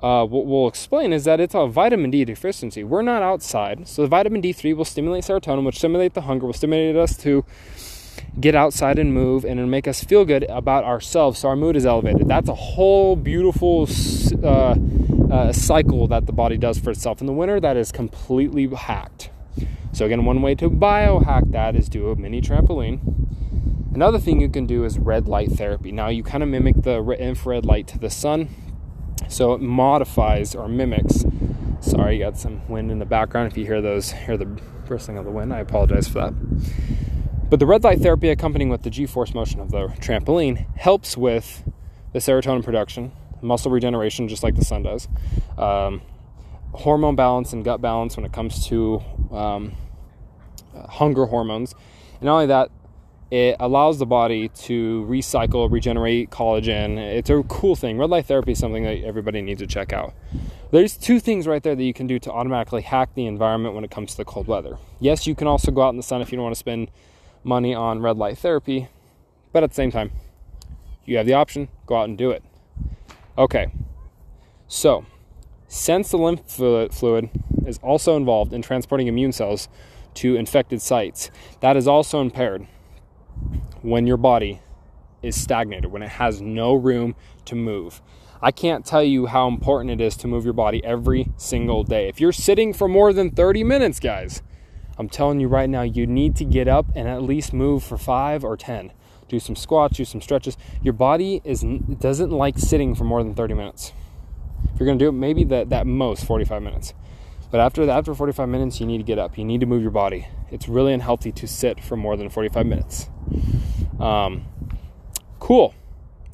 uh, 0.00 0.24
will 0.28 0.68
explain 0.68 1.12
is 1.12 1.24
that 1.24 1.40
it's 1.40 1.54
a 1.54 1.66
vitamin 1.66 2.10
D 2.10 2.24
deficiency. 2.24 2.84
We're 2.84 3.02
not 3.02 3.22
outside, 3.22 3.88
so 3.88 4.02
the 4.02 4.08
vitamin 4.08 4.40
D3 4.40 4.76
will 4.76 4.84
stimulate 4.84 5.24
serotonin, 5.24 5.64
which 5.64 5.78
stimulate 5.78 6.14
the 6.14 6.22
hunger, 6.22 6.46
will 6.46 6.52
stimulate 6.52 6.96
us 6.96 7.16
to 7.18 7.44
get 8.38 8.54
outside 8.54 8.98
and 8.98 9.12
move, 9.12 9.44
and 9.44 9.70
make 9.70 9.86
us 9.86 10.02
feel 10.02 10.24
good 10.24 10.44
about 10.44 10.84
ourselves, 10.84 11.40
so 11.40 11.48
our 11.48 11.56
mood 11.56 11.76
is 11.76 11.86
elevated. 11.86 12.28
That's 12.28 12.48
a 12.48 12.54
whole 12.54 13.16
beautiful 13.16 13.88
uh, 14.42 14.76
uh, 15.30 15.52
cycle 15.52 16.06
that 16.08 16.26
the 16.26 16.32
body 16.32 16.56
does 16.56 16.78
for 16.78 16.90
itself. 16.90 17.20
In 17.20 17.26
the 17.26 17.32
winter, 17.32 17.60
that 17.60 17.76
is 17.76 17.92
completely 17.92 18.66
hacked. 18.68 19.30
So 19.92 20.04
again, 20.04 20.24
one 20.24 20.42
way 20.42 20.54
to 20.56 20.68
biohack 20.68 21.52
that 21.52 21.74
is 21.74 21.88
do 21.88 22.10
a 22.10 22.16
mini 22.16 22.40
trampoline 22.42 23.00
Another 23.96 24.18
thing 24.18 24.42
you 24.42 24.50
can 24.50 24.66
do 24.66 24.84
is 24.84 24.98
red 24.98 25.26
light 25.26 25.52
therapy. 25.52 25.90
Now, 25.90 26.08
you 26.08 26.22
kind 26.22 26.42
of 26.42 26.50
mimic 26.50 26.82
the 26.82 27.00
infrared 27.18 27.64
light 27.64 27.86
to 27.86 27.98
the 27.98 28.10
sun, 28.10 28.50
so 29.26 29.54
it 29.54 29.62
modifies 29.62 30.54
or 30.54 30.68
mimics. 30.68 31.24
Sorry, 31.80 32.18
you 32.18 32.24
got 32.24 32.36
some 32.36 32.60
wind 32.68 32.90
in 32.90 32.98
the 32.98 33.06
background. 33.06 33.50
If 33.50 33.56
you 33.56 33.64
hear 33.64 33.80
those, 33.80 34.12
hear 34.12 34.36
the 34.36 34.44
bristling 34.44 35.16
of 35.16 35.24
the 35.24 35.30
wind, 35.30 35.50
I 35.50 35.60
apologize 35.60 36.08
for 36.08 36.30
that. 36.30 36.34
But 37.48 37.60
the 37.60 37.66
red 37.66 37.84
light 37.84 38.00
therapy 38.00 38.28
accompanying 38.28 38.70
with 38.70 38.82
the 38.82 38.90
G 38.90 39.06
force 39.06 39.32
motion 39.32 39.60
of 39.60 39.70
the 39.70 39.86
trampoline 40.00 40.66
helps 40.76 41.16
with 41.16 41.62
the 42.12 42.18
serotonin 42.18 42.64
production, 42.64 43.12
muscle 43.40 43.70
regeneration, 43.70 44.28
just 44.28 44.42
like 44.42 44.56
the 44.56 44.64
sun 44.64 44.82
does, 44.82 45.06
um, 45.56 46.02
hormone 46.72 47.14
balance 47.14 47.52
and 47.52 47.64
gut 47.64 47.80
balance 47.80 48.16
when 48.16 48.26
it 48.26 48.32
comes 48.32 48.66
to 48.66 49.00
um, 49.30 49.72
hunger 50.88 51.26
hormones. 51.26 51.72
And 52.14 52.22
not 52.22 52.34
only 52.34 52.46
that, 52.46 52.70
it 53.30 53.56
allows 53.60 53.98
the 53.98 54.06
body 54.06 54.48
to 54.48 55.04
recycle, 55.08 55.70
regenerate 55.70 56.30
collagen. 56.30 56.96
It's 56.98 57.30
a 57.30 57.42
cool 57.44 57.76
thing. 57.76 57.98
Red 57.98 58.10
light 58.10 58.26
therapy 58.26 58.52
is 58.52 58.58
something 58.58 58.84
that 58.84 59.02
everybody 59.04 59.42
needs 59.42 59.60
to 59.60 59.66
check 59.66 59.92
out. 59.92 60.14
There's 60.72 60.96
two 60.96 61.20
things 61.20 61.46
right 61.46 61.62
there 61.62 61.74
that 61.74 61.82
you 61.82 61.94
can 61.94 62.06
do 62.06 62.18
to 62.20 62.32
automatically 62.32 62.82
hack 62.82 63.10
the 63.14 63.26
environment 63.26 63.74
when 63.74 63.84
it 63.84 63.90
comes 63.90 64.12
to 64.12 64.16
the 64.16 64.24
cold 64.24 64.48
weather. 64.48 64.78
Yes, 65.00 65.26
you 65.26 65.34
can 65.34 65.46
also 65.46 65.70
go 65.70 65.82
out 65.82 65.90
in 65.90 65.96
the 65.96 66.02
sun 66.02 66.22
if 66.22 66.32
you 66.32 66.36
don't 66.36 66.44
want 66.44 66.54
to 66.54 66.58
spend 66.58 66.90
money 67.46 67.74
on 67.74 68.02
red 68.02 68.16
light 68.16 68.36
therapy, 68.36 68.88
but 69.52 69.62
at 69.62 69.70
the 69.70 69.74
same 69.74 69.90
time, 69.90 70.10
you 71.04 71.16
have 71.16 71.26
the 71.26 71.34
option, 71.34 71.68
go 71.86 71.96
out 71.96 72.08
and 72.08 72.18
do 72.18 72.30
it. 72.30 72.42
Okay, 73.38 73.72
so 74.66 75.06
since 75.68 76.10
the 76.10 76.16
lymph 76.16 76.40
fluid 76.50 77.30
is 77.64 77.78
also 77.78 78.16
involved 78.16 78.52
in 78.52 78.62
transporting 78.62 79.06
immune 79.06 79.32
cells 79.32 79.68
to 80.14 80.36
infected 80.36 80.82
sites, 80.82 81.30
that 81.60 81.76
is 81.76 81.86
also 81.86 82.20
impaired 82.20 82.66
when 83.82 84.06
your 84.06 84.16
body 84.16 84.60
is 85.22 85.40
stagnated, 85.40 85.92
when 85.92 86.02
it 86.02 86.08
has 86.08 86.40
no 86.40 86.74
room 86.74 87.14
to 87.44 87.54
move. 87.54 88.02
I 88.42 88.50
can't 88.50 88.84
tell 88.84 89.02
you 89.02 89.26
how 89.26 89.48
important 89.48 89.90
it 89.90 90.00
is 90.00 90.16
to 90.18 90.28
move 90.28 90.44
your 90.44 90.52
body 90.52 90.84
every 90.84 91.28
single 91.36 91.84
day. 91.84 92.08
If 92.08 92.20
you're 92.20 92.32
sitting 92.32 92.72
for 92.72 92.88
more 92.88 93.12
than 93.12 93.30
30 93.30 93.64
minutes, 93.64 94.00
guys, 94.00 94.42
I'm 94.98 95.08
telling 95.08 95.40
you 95.40 95.48
right 95.48 95.68
now, 95.68 95.82
you 95.82 96.06
need 96.06 96.36
to 96.36 96.44
get 96.44 96.68
up 96.68 96.86
and 96.94 97.08
at 97.08 97.22
least 97.22 97.52
move 97.52 97.84
for 97.84 97.98
five 97.98 98.44
or 98.44 98.56
10. 98.56 98.92
Do 99.28 99.40
some 99.40 99.56
squats, 99.56 99.96
do 99.96 100.04
some 100.04 100.20
stretches. 100.20 100.56
Your 100.82 100.92
body 100.92 101.40
is 101.44 101.64
doesn't 101.98 102.30
like 102.30 102.58
sitting 102.58 102.94
for 102.94 103.04
more 103.04 103.22
than 103.22 103.34
30 103.34 103.54
minutes. 103.54 103.92
If 104.72 104.80
you're 104.80 104.86
gonna 104.86 104.98
do 104.98 105.08
it, 105.08 105.12
maybe 105.12 105.44
that, 105.44 105.70
that 105.70 105.86
most 105.86 106.24
45 106.24 106.62
minutes. 106.62 106.94
But 107.50 107.60
after 107.60 107.88
after 107.88 108.14
45 108.14 108.48
minutes, 108.48 108.80
you 108.80 108.86
need 108.86 108.98
to 108.98 109.04
get 109.04 109.18
up. 109.18 109.38
You 109.38 109.44
need 109.44 109.60
to 109.60 109.66
move 109.66 109.82
your 109.82 109.90
body. 109.90 110.28
It's 110.50 110.68
really 110.68 110.92
unhealthy 110.92 111.32
to 111.32 111.46
sit 111.46 111.82
for 111.82 111.96
more 111.96 112.16
than 112.16 112.28
45 112.28 112.66
minutes. 112.66 113.08
Um, 113.98 114.44
cool. 115.38 115.74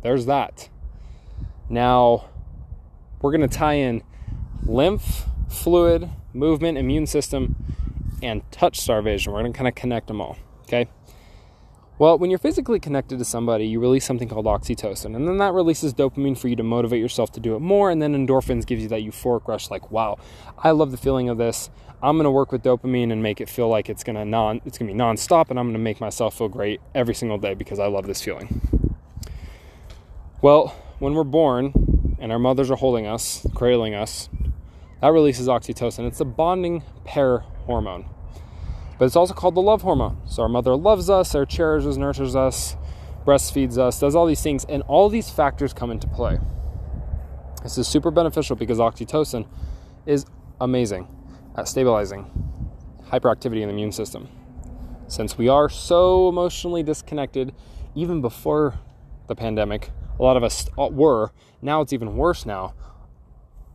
There's 0.02 0.26
that. 0.26 0.68
Now, 1.68 2.28
we're 3.20 3.36
to 3.36 3.48
tie 3.48 3.74
in 3.74 4.02
lymph, 4.66 5.26
fluid, 5.48 6.10
movement, 6.32 6.76
immune 6.76 7.06
system, 7.06 7.56
and 8.22 8.42
touch 8.50 8.80
starvation. 8.80 9.32
We're 9.32 9.40
going 9.40 9.52
to 9.52 9.56
kind 9.56 9.68
of 9.68 9.74
connect 9.74 10.06
them 10.06 10.20
all. 10.20 10.36
Okay. 10.62 10.88
Well, 11.98 12.18
when 12.18 12.30
you're 12.30 12.38
physically 12.38 12.80
connected 12.80 13.18
to 13.18 13.24
somebody, 13.24 13.66
you 13.66 13.78
release 13.78 14.04
something 14.04 14.28
called 14.28 14.46
oxytocin, 14.46 15.14
and 15.14 15.28
then 15.28 15.38
that 15.38 15.52
releases 15.52 15.94
dopamine 15.94 16.36
for 16.36 16.48
you 16.48 16.56
to 16.56 16.62
motivate 16.62 17.00
yourself 17.00 17.30
to 17.32 17.40
do 17.40 17.54
it 17.54 17.60
more, 17.60 17.90
and 17.90 18.02
then 18.02 18.14
endorphins 18.14 18.66
gives 18.66 18.82
you 18.82 18.88
that 18.88 19.02
euphoric 19.02 19.46
rush 19.46 19.70
like, 19.70 19.90
wow, 19.90 20.18
I 20.58 20.70
love 20.70 20.90
the 20.90 20.96
feeling 20.96 21.28
of 21.28 21.38
this. 21.38 21.70
I'm 22.02 22.16
going 22.16 22.24
to 22.24 22.30
work 22.30 22.50
with 22.50 22.64
dopamine 22.64 23.12
and 23.12 23.22
make 23.22 23.40
it 23.40 23.48
feel 23.48 23.68
like 23.68 23.88
it's 23.88 24.02
going 24.02 24.16
to 24.16 24.24
non 24.24 24.60
it's 24.64 24.76
going 24.76 24.88
to 24.88 24.94
be 24.94 24.98
nonstop 24.98 25.50
and 25.50 25.58
I'm 25.58 25.66
going 25.66 25.74
to 25.74 25.78
make 25.78 26.00
myself 26.00 26.36
feel 26.36 26.48
great 26.48 26.80
every 26.96 27.14
single 27.14 27.38
day 27.38 27.54
because 27.54 27.78
I 27.78 27.86
love 27.86 28.08
this 28.08 28.20
feeling. 28.20 28.60
Well, 30.40 30.74
when 30.98 31.14
we're 31.14 31.22
born 31.22 32.16
and 32.18 32.32
our 32.32 32.40
mothers 32.40 32.72
are 32.72 32.76
holding 32.76 33.06
us, 33.06 33.46
cradling 33.54 33.94
us, 33.94 34.28
that 35.00 35.12
releases 35.12 35.46
oxytocin. 35.46 36.06
It's 36.08 36.18
a 36.18 36.24
bonding 36.24 36.82
pair 37.04 37.44
hormone. 37.66 38.06
But 38.98 39.06
it's 39.06 39.16
also 39.16 39.34
called 39.34 39.54
the 39.54 39.62
love 39.62 39.82
hormone. 39.82 40.20
So 40.26 40.42
our 40.42 40.48
mother 40.48 40.76
loves 40.76 41.10
us, 41.10 41.34
or 41.34 41.44
cherishes, 41.44 41.98
nurtures 41.98 42.36
us, 42.36 42.76
breastfeeds 43.24 43.78
us, 43.78 43.98
does 43.98 44.14
all 44.14 44.26
these 44.26 44.42
things, 44.42 44.64
and 44.64 44.82
all 44.84 45.08
these 45.08 45.30
factors 45.30 45.72
come 45.72 45.90
into 45.90 46.06
play. 46.06 46.38
This 47.62 47.78
is 47.78 47.86
super 47.86 48.10
beneficial 48.10 48.56
because 48.56 48.78
oxytocin 48.78 49.46
is 50.06 50.26
amazing 50.60 51.08
at 51.56 51.68
stabilizing 51.68 52.30
hyperactivity 53.08 53.60
in 53.60 53.68
the 53.68 53.74
immune 53.74 53.92
system. 53.92 54.28
Since 55.06 55.36
we 55.36 55.48
are 55.48 55.68
so 55.68 56.28
emotionally 56.28 56.82
disconnected, 56.82 57.54
even 57.94 58.20
before 58.20 58.78
the 59.26 59.34
pandemic, 59.34 59.90
a 60.18 60.22
lot 60.22 60.36
of 60.36 60.42
us 60.42 60.68
uh, 60.78 60.88
were. 60.88 61.32
Now 61.60 61.82
it's 61.82 61.92
even 61.92 62.16
worse 62.16 62.46
now. 62.46 62.74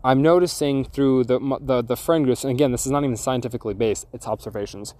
I'm 0.08 0.22
noticing 0.22 0.86
through 0.86 1.26
the, 1.26 1.38
the, 1.60 1.82
the 1.82 1.98
friend 1.98 2.24
groups, 2.24 2.46
and 2.46 2.52
again, 2.54 2.72
this 2.72 2.86
is 2.86 2.94
not 2.94 3.04
even 3.04 3.18
scientifically 3.18 3.74
based, 3.74 4.08
it's 4.14 4.26
observations. 4.26 4.94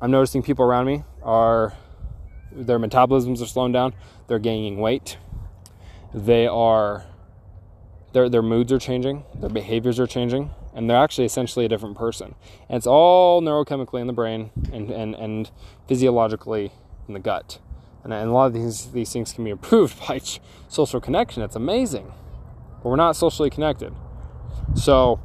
I'm 0.00 0.10
noticing 0.10 0.42
people 0.42 0.64
around 0.64 0.86
me 0.86 1.04
are, 1.22 1.74
their 2.50 2.78
metabolisms 2.78 3.42
are 3.42 3.46
slowing 3.46 3.72
down, 3.72 3.92
they're 4.26 4.38
gaining 4.38 4.78
weight, 4.78 5.18
they 6.14 6.46
are, 6.46 7.04
their, 8.14 8.30
their 8.30 8.40
moods 8.40 8.72
are 8.72 8.78
changing, 8.78 9.24
their 9.34 9.50
behaviors 9.50 10.00
are 10.00 10.06
changing, 10.06 10.52
and 10.72 10.88
they're 10.88 10.96
actually 10.96 11.26
essentially 11.26 11.66
a 11.66 11.68
different 11.68 11.98
person. 11.98 12.34
And 12.70 12.78
it's 12.78 12.86
all 12.86 13.42
neurochemically 13.42 14.00
in 14.00 14.06
the 14.06 14.14
brain 14.14 14.50
and, 14.72 14.90
and, 14.90 15.14
and 15.16 15.50
physiologically 15.86 16.72
in 17.08 17.12
the 17.12 17.20
gut. 17.20 17.58
And, 18.04 18.14
and 18.14 18.30
a 18.30 18.32
lot 18.32 18.46
of 18.46 18.54
these, 18.54 18.90
these 18.92 19.12
things 19.12 19.34
can 19.34 19.44
be 19.44 19.50
improved 19.58 20.00
by 20.08 20.22
social 20.68 20.98
connection. 20.98 21.42
It's 21.42 21.56
amazing. 21.56 22.10
But 22.82 22.90
we're 22.90 22.96
not 22.96 23.16
socially 23.16 23.50
connected. 23.50 23.94
So, 24.74 25.16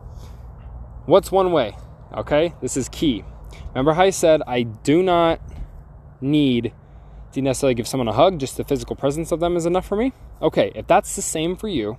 what's 1.06 1.32
one 1.32 1.52
way? 1.52 1.78
Okay, 2.14 2.54
this 2.62 2.78
is 2.78 2.90
key. 2.90 3.24
Remember 3.70 3.94
how 3.94 4.04
I 4.04 4.10
said 4.10 4.42
I 4.48 4.64
do 4.64 5.02
not 5.04 5.42
need 6.22 6.74
to 7.34 7.42
necessarily 7.42 7.74
give 7.74 7.88
someone 7.88 8.08
a 8.08 8.14
hug, 8.14 8.40
just 8.40 8.58
the 8.58 8.64
physical 8.64 8.96
presence 8.96 9.32
of 9.32 9.40
them 9.40 9.56
is 9.56 9.66
enough 9.66 9.88
for 9.88 9.96
me? 9.96 10.14
Okay, 10.42 10.72
if 10.76 10.88
that's 10.88 11.16
the 11.16 11.22
same 11.22 11.56
for 11.56 11.68
you, 11.68 11.98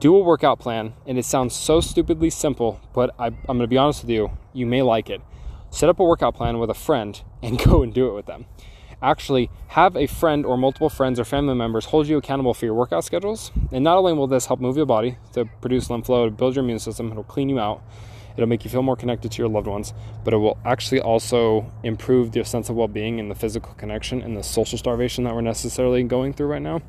do 0.00 0.14
a 0.14 0.20
workout 0.22 0.58
plan, 0.58 0.94
and 1.06 1.18
it 1.18 1.24
sounds 1.24 1.54
so 1.54 1.80
stupidly 1.80 2.28
simple, 2.28 2.80
but 2.92 3.14
I, 3.18 3.30
am 3.48 3.58
to 3.58 3.66
be 3.66 3.78
honest 3.78 4.02
with 4.02 4.10
you, 4.10 4.36
you 4.52 4.66
may 4.66 4.82
like 4.82 5.08
it. 5.08 5.22
Set 5.70 5.88
up 5.88 5.98
a 5.98 6.04
workout 6.04 6.34
plan 6.34 6.58
with 6.58 6.70
a 6.70 6.74
friend 6.74 7.20
and 7.42 7.58
go 7.64 7.82
and 7.82 7.92
do 7.92 8.08
it 8.08 8.14
with 8.14 8.26
them. 8.26 8.46
Actually, 9.04 9.50
have 9.68 9.94
a 9.96 10.06
friend 10.06 10.46
or 10.46 10.56
multiple 10.56 10.88
friends 10.88 11.20
or 11.20 11.26
family 11.26 11.54
members 11.54 11.84
hold 11.84 12.08
you 12.08 12.16
accountable 12.16 12.54
for 12.54 12.64
your 12.64 12.72
workout 12.72 13.04
schedules. 13.04 13.52
And 13.70 13.84
not 13.84 13.98
only 13.98 14.14
will 14.14 14.26
this 14.26 14.46
help 14.46 14.60
move 14.60 14.78
your 14.78 14.86
body 14.86 15.18
to 15.34 15.44
produce 15.60 15.90
lymph 15.90 16.06
flow, 16.06 16.24
to 16.24 16.30
build 16.30 16.56
your 16.56 16.64
immune 16.64 16.78
system, 16.78 17.10
it'll 17.10 17.22
clean 17.22 17.50
you 17.50 17.60
out, 17.60 17.82
it'll 18.34 18.48
make 18.48 18.64
you 18.64 18.70
feel 18.70 18.82
more 18.82 18.96
connected 18.96 19.30
to 19.30 19.42
your 19.42 19.50
loved 19.50 19.66
ones, 19.66 19.92
but 20.24 20.32
it 20.32 20.38
will 20.38 20.56
actually 20.64 21.02
also 21.02 21.70
improve 21.82 22.34
your 22.34 22.46
sense 22.46 22.70
of 22.70 22.76
well 22.76 22.88
being 22.88 23.20
and 23.20 23.30
the 23.30 23.34
physical 23.34 23.74
connection 23.74 24.22
and 24.22 24.38
the 24.38 24.42
social 24.42 24.78
starvation 24.78 25.24
that 25.24 25.34
we're 25.34 25.42
necessarily 25.42 26.02
going 26.02 26.32
through 26.32 26.46
right 26.46 26.62
now. 26.62 26.80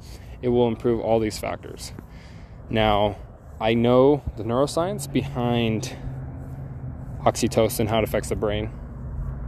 It 0.42 0.48
will 0.48 0.70
improve 0.70 1.02
all 1.02 1.20
these 1.20 1.38
factors. 1.38 1.92
Now, 2.70 3.18
I 3.60 3.74
know 3.74 4.24
the 4.38 4.44
neuroscience 4.44 5.12
behind 5.12 5.98
oxytocin, 7.26 7.90
how 7.90 7.98
it 7.98 8.06
affects 8.06 8.30
the 8.30 8.38
brain, 8.38 8.72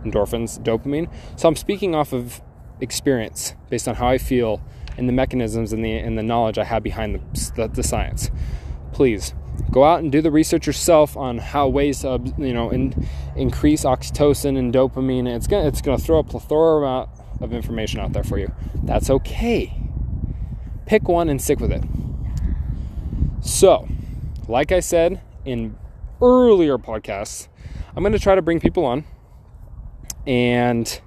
endorphins, 0.04 0.62
dopamine. 0.62 1.10
So 1.38 1.48
I'm 1.48 1.56
speaking 1.56 1.96
off 1.96 2.12
of 2.12 2.42
experience 2.80 3.54
based 3.70 3.88
on 3.88 3.96
how 3.96 4.08
I 4.08 4.18
feel 4.18 4.62
and 4.98 5.08
the 5.08 5.14
mechanisms 5.14 5.74
and 5.74 5.84
the 5.84 5.94
and 5.94 6.18
the 6.18 6.24
knowledge 6.24 6.58
I 6.58 6.64
have 6.64 6.84
behind 6.84 7.16
the, 7.16 7.52
the, 7.56 7.68
the 7.68 7.84
science. 7.84 8.32
Please 8.94 9.34
go 9.72 9.84
out 9.84 10.00
and 10.00 10.12
do 10.12 10.22
the 10.22 10.32
research 10.32 10.68
yourself 10.68 11.16
on 11.18 11.38
how 11.38 11.68
ways 11.68 12.02
to 12.02 12.20
you 12.38 12.54
know 12.54 12.70
in, 12.70 13.08
increase 13.36 13.84
oxytocin 13.84 14.58
and 14.58 14.74
dopamine. 14.74 15.28
It's 15.28 15.48
gonna 15.48 15.68
it's 15.68 15.82
gonna 15.82 15.98
throw 15.98 16.20
a 16.20 16.24
plethora 16.24 16.78
amount 16.78 17.10
of 17.42 17.54
information 17.54 18.00
out 18.00 18.14
there 18.14 18.24
for 18.24 18.38
you. 18.38 18.52
That's 18.84 19.10
okay. 19.10 19.74
Pick 20.86 21.08
one 21.08 21.30
and 21.30 21.42
stick 21.42 21.60
with 21.60 21.72
it. 21.72 21.84
So, 23.42 23.88
like 24.48 24.72
I 24.72 24.80
said 24.80 25.22
in 25.46 25.78
earlier 26.22 26.78
podcasts, 26.78 27.48
I'm 27.96 28.04
to 28.12 28.20
try 28.20 28.36
to 28.36 28.42
bring 28.42 28.60
people 28.60 28.86
on 28.86 29.06
and 30.26 31.00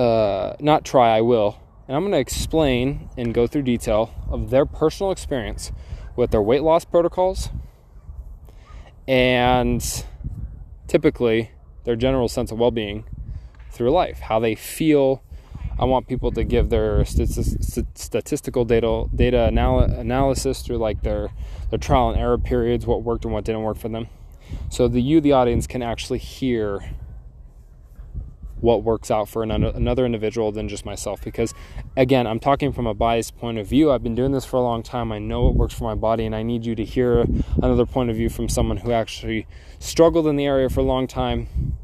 uh, 0.00 0.56
not 0.60 0.84
try, 0.84 1.16
I 1.16 1.20
will. 1.20 1.60
And 1.86 1.96
I'm 1.96 2.02
going 2.02 2.12
to 2.12 2.18
explain 2.18 3.10
and 3.18 3.34
go 3.34 3.46
through 3.46 3.62
detail 3.62 4.14
of 4.30 4.50
their 4.50 4.64
personal 4.64 5.12
experience 5.12 5.72
with 6.16 6.30
their 6.30 6.40
weight 6.40 6.62
loss 6.62 6.84
protocols 6.84 7.50
and 9.06 10.04
typically 10.86 11.50
their 11.84 11.96
general 11.96 12.28
sense 12.28 12.50
of 12.50 12.58
well 12.58 12.70
being 12.70 13.04
through 13.70 13.90
life, 13.90 14.20
how 14.20 14.38
they 14.38 14.54
feel 14.54 15.22
I 15.78 15.84
want 15.84 16.08
people 16.08 16.30
to 16.32 16.44
give 16.44 16.70
their 16.70 17.04
statistical 17.04 18.64
data 18.64 19.06
data 19.14 19.48
anal- 19.48 19.80
analysis 19.80 20.62
through 20.62 20.78
like 20.78 21.02
their 21.02 21.30
their 21.70 21.78
trial 21.78 22.10
and 22.10 22.20
error 22.20 22.38
periods, 22.38 22.86
what 22.86 23.02
worked 23.02 23.24
and 23.24 23.34
what 23.34 23.44
didn't 23.44 23.62
work 23.62 23.78
for 23.78 23.88
them. 23.88 24.08
So 24.68 24.88
the 24.88 25.00
you, 25.00 25.20
the 25.20 25.32
audience, 25.32 25.66
can 25.66 25.82
actually 25.82 26.18
hear 26.18 26.80
what 28.60 28.82
works 28.82 29.10
out 29.10 29.28
for 29.28 29.42
another 29.42 30.04
individual 30.04 30.52
than 30.52 30.68
just 30.68 30.84
myself. 30.84 31.22
Because 31.22 31.54
again, 31.96 32.26
I'm 32.26 32.40
talking 32.40 32.72
from 32.72 32.86
a 32.86 32.94
biased 32.94 33.36
point 33.36 33.58
of 33.58 33.66
view. 33.66 33.90
I've 33.90 34.02
been 34.02 34.14
doing 34.14 34.32
this 34.32 34.44
for 34.44 34.56
a 34.56 34.62
long 34.62 34.82
time. 34.82 35.12
I 35.12 35.18
know 35.18 35.44
what 35.44 35.54
works 35.54 35.74
for 35.74 35.84
my 35.84 35.94
body, 35.94 36.26
and 36.26 36.34
I 36.34 36.42
need 36.42 36.66
you 36.66 36.74
to 36.74 36.84
hear 36.84 37.24
another 37.62 37.86
point 37.86 38.10
of 38.10 38.16
view 38.16 38.28
from 38.28 38.48
someone 38.48 38.78
who 38.78 38.92
actually 38.92 39.46
struggled 39.78 40.26
in 40.26 40.36
the 40.36 40.46
area 40.46 40.68
for 40.68 40.80
a 40.80 40.84
long 40.84 41.06
time 41.06 41.76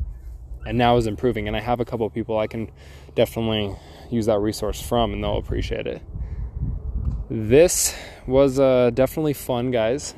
and 0.66 0.76
now 0.76 0.96
is 0.96 1.06
improving. 1.06 1.46
And 1.48 1.56
I 1.56 1.60
have 1.60 1.80
a 1.80 1.84
couple 1.84 2.08
people 2.10 2.38
I 2.38 2.46
can 2.46 2.70
definitely 3.14 3.74
use 4.10 4.26
that 4.26 4.38
resource 4.38 4.80
from, 4.80 5.12
and 5.12 5.22
they'll 5.22 5.38
appreciate 5.38 5.86
it. 5.86 6.02
This 7.30 7.96
was 8.26 8.58
uh, 8.58 8.90
definitely 8.92 9.32
fun, 9.32 9.70
guys. 9.70 10.14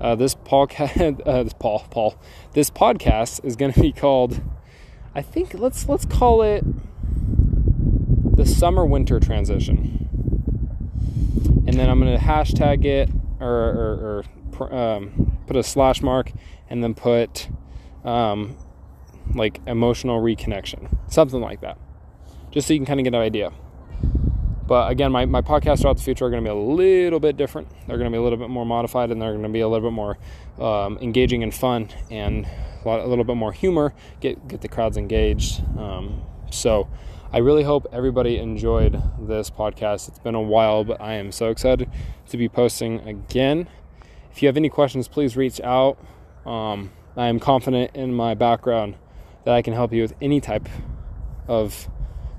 Uh, 0.00 0.14
this 0.14 0.34
Paul, 0.34 0.68
uh, 0.78 1.42
this 1.42 1.52
Paul, 1.52 1.86
Paul, 1.90 2.16
this 2.52 2.70
podcast 2.70 3.44
is 3.44 3.56
going 3.56 3.72
to 3.72 3.80
be 3.80 3.92
called. 3.92 4.40
I 5.14 5.22
think 5.22 5.54
let's 5.54 5.88
let's 5.88 6.04
call 6.04 6.42
it 6.42 6.64
the 8.36 8.46
summer 8.46 8.86
winter 8.86 9.18
transition, 9.18 10.08
and 11.66 11.74
then 11.76 11.90
I'm 11.90 12.00
going 12.00 12.16
to 12.16 12.24
hashtag 12.24 12.84
it 12.84 13.10
or, 13.40 13.48
or, 13.48 14.24
or 14.58 14.74
um, 14.74 15.38
put 15.46 15.56
a 15.56 15.62
slash 15.62 16.00
mark, 16.00 16.32
and 16.68 16.82
then 16.82 16.94
put 16.94 17.48
um, 18.04 18.56
like 19.34 19.60
emotional 19.66 20.20
reconnection, 20.20 20.96
something 21.08 21.40
like 21.40 21.60
that, 21.62 21.76
just 22.52 22.68
so 22.68 22.72
you 22.72 22.78
can 22.78 22.86
kind 22.86 23.00
of 23.00 23.04
get 23.04 23.14
an 23.14 23.20
idea. 23.20 23.52
But 24.70 24.92
again, 24.92 25.10
my, 25.10 25.24
my 25.26 25.42
podcasts 25.42 25.80
throughout 25.80 25.96
the 25.96 26.04
future 26.04 26.26
are 26.26 26.30
going 26.30 26.44
to 26.44 26.48
be 26.48 26.56
a 26.56 26.62
little 26.62 27.18
bit 27.18 27.36
different. 27.36 27.66
They're 27.88 27.98
going 27.98 28.08
to 28.08 28.14
be 28.14 28.18
a 28.18 28.22
little 28.22 28.38
bit 28.38 28.50
more 28.50 28.64
modified 28.64 29.10
and 29.10 29.20
they're 29.20 29.32
going 29.32 29.42
to 29.42 29.48
be 29.48 29.58
a 29.58 29.68
little 29.68 29.90
bit 29.90 29.92
more 29.92 30.16
um, 30.60 30.96
engaging 30.98 31.42
and 31.42 31.52
fun 31.52 31.88
and 32.08 32.46
a, 32.84 32.88
lot, 32.88 33.00
a, 33.00 33.06
little 33.06 33.24
bit 33.24 33.36
more 33.36 33.52
humor, 33.52 33.94
get, 34.20 34.48
get 34.48 34.60
the 34.60 34.68
crowds 34.68 34.96
engaged. 34.96 35.62
Um, 35.78 36.22
so 36.50 36.88
I 37.32 37.38
really 37.38 37.62
hope 37.62 37.86
everybody 37.92 38.38
enjoyed 38.38 39.00
this 39.20 39.50
podcast. 39.50 40.08
It's 40.08 40.18
been 40.18 40.34
a 40.34 40.42
while, 40.42 40.84
but 40.84 41.00
I 41.00 41.14
am 41.14 41.32
so 41.32 41.50
excited 41.50 41.88
to 42.28 42.36
be 42.36 42.48
posting 42.48 43.00
again. 43.08 43.68
If 44.32 44.42
you 44.42 44.48
have 44.48 44.56
any 44.56 44.68
questions, 44.68 45.08
please 45.08 45.36
reach 45.36 45.60
out. 45.60 45.98
Um, 46.44 46.90
I 47.16 47.28
am 47.28 47.38
confident 47.38 47.94
in 47.94 48.14
my 48.14 48.34
background 48.34 48.96
that 49.44 49.54
I 49.54 49.62
can 49.62 49.74
help 49.74 49.92
you 49.92 50.02
with 50.02 50.14
any 50.20 50.40
type 50.40 50.68
of 51.48 51.88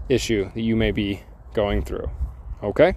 issue 0.10 0.52
that 0.54 0.62
you 0.62 0.76
may 0.76 0.92
be 0.92 1.24
going 1.54 1.84
through. 1.84 2.10
Okay? 2.64 2.94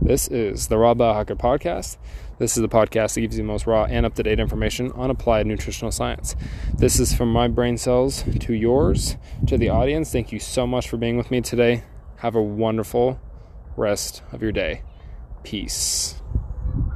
This 0.00 0.28
is 0.28 0.68
the 0.68 0.78
Raw 0.78 0.94
Biohacker 0.94 1.38
Podcast. 1.38 1.98
This 2.40 2.56
is 2.56 2.62
the 2.62 2.70
podcast 2.70 3.12
that 3.14 3.20
gives 3.20 3.36
you 3.36 3.42
the 3.42 3.46
most 3.46 3.66
raw 3.66 3.84
and 3.84 4.06
up 4.06 4.14
to 4.14 4.22
date 4.22 4.40
information 4.40 4.92
on 4.92 5.10
applied 5.10 5.46
nutritional 5.46 5.92
science. 5.92 6.34
This 6.74 6.98
is 6.98 7.12
from 7.12 7.30
my 7.30 7.48
brain 7.48 7.76
cells 7.76 8.24
to 8.40 8.54
yours, 8.54 9.18
to 9.46 9.58
the 9.58 9.68
audience. 9.68 10.10
Thank 10.10 10.32
you 10.32 10.40
so 10.40 10.66
much 10.66 10.88
for 10.88 10.96
being 10.96 11.18
with 11.18 11.30
me 11.30 11.42
today. 11.42 11.84
Have 12.16 12.34
a 12.34 12.42
wonderful 12.42 13.20
rest 13.76 14.22
of 14.32 14.40
your 14.40 14.52
day. 14.52 14.84
Peace. 15.42 16.19